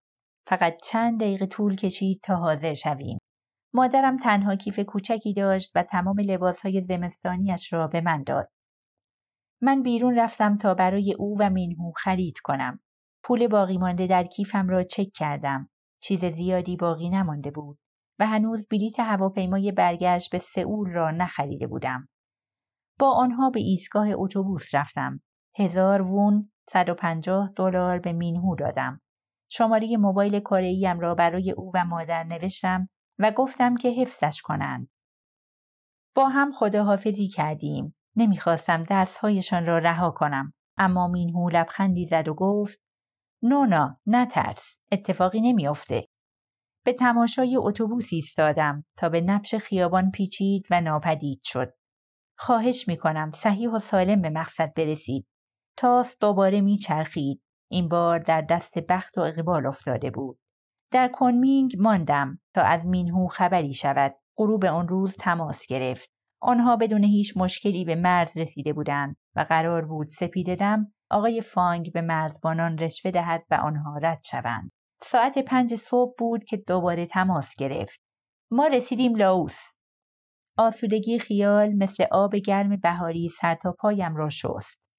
فقط 0.48 0.78
چند 0.84 1.20
دقیقه 1.22 1.46
طول 1.46 1.76
کشید 1.76 2.22
تا 2.24 2.36
حاضر 2.36 2.74
شویم. 2.74 3.18
مادرم 3.74 4.18
تنها 4.18 4.56
کیف 4.56 4.80
کوچکی 4.80 5.34
داشت 5.34 5.72
و 5.76 5.84
تمام 5.84 6.20
لباسهای 6.20 6.82
زمستانیش 6.82 7.74
را 7.74 7.88
به 7.88 8.02
من 8.02 8.24
داد. 8.24 8.50
من 9.62 9.84
بیرون 9.84 10.20
رفتم 10.20 10.58
تا 10.58 10.74
برای 10.74 11.16
او 11.20 11.38
و 11.40 11.50
مینهو 11.50 11.92
خرید 11.92 12.38
کنم. 12.44 12.80
پول 13.24 13.48
باقی 13.48 13.78
مانده 13.78 14.08
در 14.08 14.24
کیفم 14.24 14.70
را 14.70 14.84
چک 14.84 15.08
کردم. 15.16 15.70
چیز 16.02 16.26
زیادی 16.26 16.78
باقی 16.78 17.10
نمانده 17.10 17.52
بود. 17.52 17.80
و 18.20 18.28
هنوز 18.28 18.68
بلیت 18.72 19.00
هواپیمای 19.00 19.72
برگشت 19.72 20.32
به 20.32 20.40
سئول 20.40 20.90
را 20.90 21.12
نخریده 21.12 21.68
بودم. 21.68 22.08
با 23.00 23.12
آنها 23.12 23.50
به 23.50 23.60
ایستگاه 23.60 24.08
اتوبوس 24.14 24.76
رفتم. 24.76 25.20
هزار 25.58 26.02
وون 26.02 26.52
150 26.70 27.52
دلار 27.58 28.00
به 28.00 28.14
مینهو 28.14 28.56
دادم. 28.56 29.02
شماره 29.50 29.98
موبایل 29.98 30.40
کاره‌ایم 30.40 31.00
را 31.00 31.16
برای 31.16 31.52
او 31.52 31.72
و 31.74 31.86
مادر 31.86 32.24
نوشتم 32.24 32.90
و 33.20 33.32
گفتم 33.32 33.76
که 33.76 33.90
حفظش 33.90 34.42
کنند. 34.42 34.90
با 36.16 36.30
هم 36.30 36.52
خداحافظی 36.52 37.28
کردیم. 37.28 37.96
نمی‌خواستم 38.16 38.82
دستهایشان 38.82 39.66
را 39.66 39.78
رها 39.78 40.12
کنم. 40.12 40.54
اما 40.78 41.08
مینهو 41.08 41.50
لبخندی 41.50 42.06
زد 42.06 42.28
و 42.28 42.34
گفت 42.34 42.80
نونا 43.44 44.00
نترس 44.06 44.78
اتفاقی 44.92 45.42
نمیافته 45.42 46.08
به 46.86 46.94
تماشای 46.94 47.58
اتوبوس 47.58 48.10
ایستادم 48.12 48.86
تا 48.98 49.10
به 49.10 49.22
نبش 49.22 49.56
خیابان 49.56 50.12
پیچید 50.12 50.66
و 50.72 50.82
ناپدید 50.82 51.42
شد. 51.44 51.74
خواهش 52.38 52.88
می 52.88 52.98
کنم 52.98 53.32
صحیح 53.32 53.70
و 53.70 53.80
سالم 53.80 54.22
به 54.22 54.30
مقصد 54.30 54.74
برسید. 54.74 55.28
تاس 55.78 56.18
دوباره 56.20 56.62
میچرخید. 56.62 57.42
این 57.72 57.90
بار 57.90 58.20
در 58.20 58.42
دست 58.42 58.80
بخت 58.80 59.18
و 59.18 59.22
اقبال 59.22 59.66
افتاده 59.66 60.12
بود. 60.12 60.40
در 60.92 61.08
کنمینگ 61.08 61.76
ماندم 61.80 62.40
تا 62.54 62.62
از 62.62 62.86
مینهو 62.86 63.28
خبری 63.28 63.74
شود. 63.74 64.12
غروب 64.38 64.66
آن 64.66 64.88
روز 64.88 65.18
تماس 65.18 65.66
گرفت. 65.68 66.12
آنها 66.42 66.76
بدون 66.76 67.04
هیچ 67.04 67.38
مشکلی 67.38 67.86
به 67.86 67.96
مرز 67.96 68.38
رسیده 68.38 68.74
بودند 68.74 69.16
و 69.36 69.46
قرار 69.50 69.86
بود 69.86 70.08
سپیددم 70.08 70.94
آقای 71.12 71.42
فانگ 71.42 71.94
به 71.94 72.02
مرزبانان 72.02 72.78
رشوه 72.78 73.12
دهد 73.12 73.44
و 73.52 73.56
آنها 73.56 73.98
رد 73.98 74.22
شوند. 74.24 74.72
ساعت 75.02 75.40
پنج 75.40 75.76
صبح 75.76 76.14
بود 76.18 76.44
که 76.44 76.58
دوباره 76.58 77.06
تماس 77.06 77.56
گرفت. 77.58 78.02
ما 78.52 78.68
رسیدیم 78.68 79.16
لاوس. 79.16 79.60
آسودگی 80.58 81.20
خیال 81.20 81.74
مثل 81.74 82.06
آب 82.12 82.36
گرم 82.36 82.78
بهاری 82.78 83.30
سر 83.30 83.56
تا 83.56 83.76
پایم 83.80 84.16
را 84.16 84.30
شست. 84.30 84.92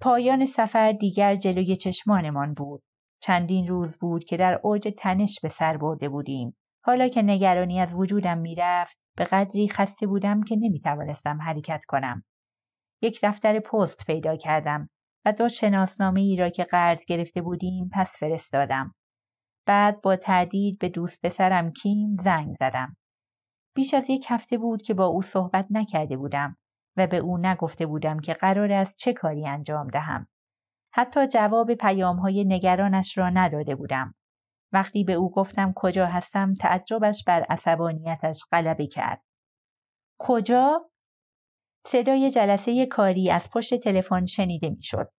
پایان 0.00 0.46
سفر 0.46 0.92
دیگر 0.92 1.36
جلوی 1.36 1.76
چشمانمان 1.76 2.54
بود. 2.54 2.82
چندین 3.22 3.68
روز 3.68 3.98
بود 3.98 4.24
که 4.24 4.36
در 4.36 4.60
اوج 4.62 4.88
تنش 4.98 5.40
به 5.42 5.48
سر 5.48 5.76
برده 5.76 6.08
بودیم. 6.08 6.56
حالا 6.84 7.08
که 7.08 7.22
نگرانی 7.22 7.80
از 7.80 7.94
وجودم 7.94 8.38
می‌رفت 8.38 8.98
به 9.16 9.24
قدری 9.24 9.68
خسته 9.68 10.06
بودم 10.06 10.42
که 10.42 10.56
نمی‌توانستم 10.56 11.38
حرکت 11.42 11.84
کنم. 11.88 12.24
یک 13.02 13.20
دفتر 13.22 13.60
پست 13.60 14.06
پیدا 14.06 14.36
کردم 14.36 14.88
و 15.24 15.32
دو 15.32 15.48
شناسنامه 15.48 16.20
ای 16.20 16.36
را 16.36 16.48
که 16.48 16.64
قرض 16.64 17.04
گرفته 17.04 17.42
بودیم 17.42 17.88
پس 17.92 18.16
فرستادم. 18.18 18.94
بعد 19.66 20.00
با 20.00 20.16
تردید 20.16 20.78
به 20.78 20.88
دوست 20.88 21.20
پسرم 21.22 21.72
کیم 21.72 22.14
زنگ 22.14 22.52
زدم. 22.52 22.96
بیش 23.76 23.94
از 23.94 24.10
یک 24.10 24.26
هفته 24.28 24.58
بود 24.58 24.82
که 24.82 24.94
با 24.94 25.06
او 25.06 25.22
صحبت 25.22 25.66
نکرده 25.70 26.16
بودم 26.16 26.56
و 26.96 27.06
به 27.06 27.16
او 27.16 27.38
نگفته 27.38 27.86
بودم 27.86 28.18
که 28.20 28.32
قرار 28.32 28.72
است 28.72 28.96
چه 28.96 29.12
کاری 29.12 29.46
انجام 29.46 29.88
دهم. 29.88 30.28
حتی 30.92 31.26
جواب 31.26 31.74
پیام 31.74 32.16
های 32.16 32.44
نگرانش 32.44 33.18
را 33.18 33.30
نداده 33.30 33.74
بودم. 33.74 34.14
وقتی 34.72 35.04
به 35.04 35.12
او 35.12 35.30
گفتم 35.30 35.72
کجا 35.76 36.06
هستم 36.06 36.54
تعجبش 36.54 37.24
بر 37.26 37.46
عصبانیتش 37.50 38.44
غلبه 38.52 38.86
کرد. 38.86 39.22
کجا؟ 40.18 40.90
صدای 41.86 42.30
جلسه 42.30 42.86
کاری 42.86 43.30
از 43.30 43.50
پشت 43.50 43.74
تلفن 43.74 44.24
شنیده 44.24 44.70
می‌شد. 44.70 45.12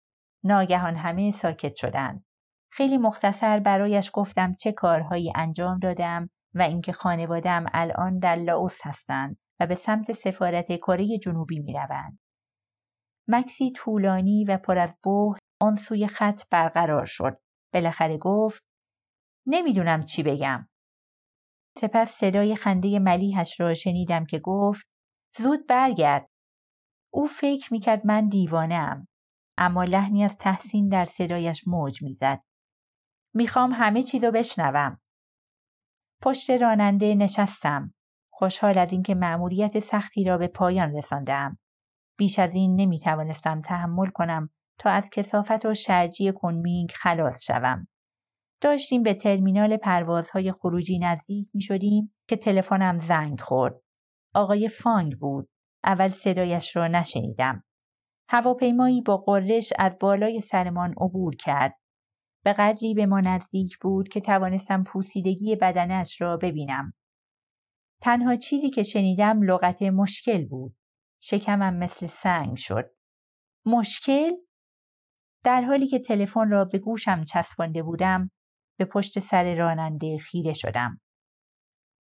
ناگهان 0.45 0.97
همه 0.97 1.31
ساکت 1.31 1.75
شدند. 1.75 2.25
خیلی 2.73 2.99
مختصر 2.99 3.61
برایش 3.61 4.11
گفتم 4.15 4.53
چه 4.53 4.73
کارهایی 4.73 5.33
انجام 5.37 5.79
دادم 5.79 6.31
و 6.55 6.63
اینکه 6.63 6.93
خانوادم 6.93 7.65
الان 7.73 8.19
در 8.19 8.37
لاوس 8.37 8.81
هستند 8.83 9.39
و 9.61 9.67
به 9.67 9.75
سمت 9.75 10.13
سفارت 10.13 10.77
کره 10.77 11.19
جنوبی 11.19 11.59
می 11.59 11.73
روند. 11.73 12.19
مکسی 13.29 13.71
طولانی 13.71 14.45
و 14.45 14.57
پر 14.57 14.79
از 14.79 14.99
بهت 15.05 15.39
آن 15.61 15.77
سوی 15.77 16.07
خط 16.07 16.43
برقرار 16.51 17.05
شد. 17.05 17.41
بالاخره 17.75 18.19
گفت 18.19 18.65
نمی‌دونم 19.47 20.03
چی 20.03 20.23
بگم. 20.23 20.69
سپس 21.79 22.11
صدای 22.11 22.57
خنده 22.57 22.99
ملیحش 22.99 23.61
را 23.61 23.75
شنیدم 23.75 24.25
که 24.25 24.39
گفت 24.39 24.87
زود 25.37 25.67
برگرد. 25.67 26.29
او 27.13 27.27
فکر 27.27 27.73
می‌کرد 27.73 28.07
من 28.07 28.29
دیوانه 28.29 28.75
ام. 28.75 29.09
اما 29.59 29.85
لحنی 29.85 30.25
از 30.25 30.37
تحسین 30.37 30.89
در 30.89 31.05
صدایش 31.05 31.63
موج 31.67 32.03
می‌زد. 32.03 32.43
می‌خوام 33.35 33.73
همه 33.73 34.03
چیزو 34.03 34.31
بشنوم. 34.31 35.01
پشت 36.23 36.51
راننده 36.51 37.15
نشستم. 37.15 37.95
خوشحال 38.41 38.79
از 38.79 38.93
اینکه 38.93 39.15
مأموریت 39.15 39.81
سختی 39.81 40.25
را 40.25 40.39
به 40.39 40.49
پایان 40.49 40.97
رساندم. 40.97 41.59
بیش 42.19 42.39
از 42.39 42.55
این 42.55 42.81
نمی‌توانستم 42.81 43.61
تحمل 43.61 44.11
کنم 44.15 44.51
تا 44.79 44.91
از 44.91 45.11
کسافت 45.13 45.67
و 45.67 45.75
شرجی 45.75 46.33
کنمینگ 46.33 46.91
خلاص 46.91 47.43
شوم. 47.43 47.87
داشتیم 48.61 49.03
به 49.03 49.15
ترمینال 49.15 49.77
پروازهای 49.77 50.53
خروجی 50.53 50.99
نزدیک 50.99 51.51
می 51.55 51.61
شدیم 51.61 52.15
که 52.29 52.37
تلفنم 52.37 52.99
زنگ 52.99 53.41
خورد. 53.41 53.75
آقای 54.35 54.69
فانگ 54.69 55.19
بود. 55.19 55.49
اول 55.85 56.09
صدایش 56.09 56.77
را 56.77 56.89
نشنیدم. 56.89 57.65
هواپیمایی 58.29 59.03
با 59.03 59.17
قررش 59.17 59.73
از 59.79 59.93
بالای 60.01 60.41
سرمان 60.41 60.95
عبور 61.01 61.37
کرد. 61.37 61.75
به 62.45 62.53
قدری 62.53 62.95
به 62.95 63.07
ما 63.07 63.21
نزدیک 63.21 63.79
بود 63.79 64.09
که 64.09 64.21
توانستم 64.21 64.85
پوسیدگی 64.85 65.57
بدنش 65.57 66.21
را 66.21 66.37
ببینم. 66.37 66.93
تنها 68.03 68.37
چیزی 68.37 68.71
که 68.71 68.83
شنیدم 68.83 69.43
لغت 69.43 69.83
مشکل 69.83 70.47
بود. 70.49 70.77
شکمم 71.23 71.77
مثل 71.77 72.07
سنگ 72.07 72.57
شد. 72.57 72.91
مشکل؟ 73.67 74.31
در 75.45 75.63
حالی 75.63 75.87
که 75.87 75.99
تلفن 75.99 76.51
را 76.51 76.65
به 76.65 76.79
گوشم 76.79 77.25
چسبانده 77.25 77.83
بودم 77.83 78.31
به 78.79 78.85
پشت 78.85 79.19
سر 79.19 79.55
راننده 79.55 80.19
خیره 80.19 80.53
شدم. 80.53 81.01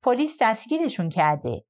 پلیس 0.04 0.38
دستگیرشون 0.42 1.10
کرده. 1.10 1.66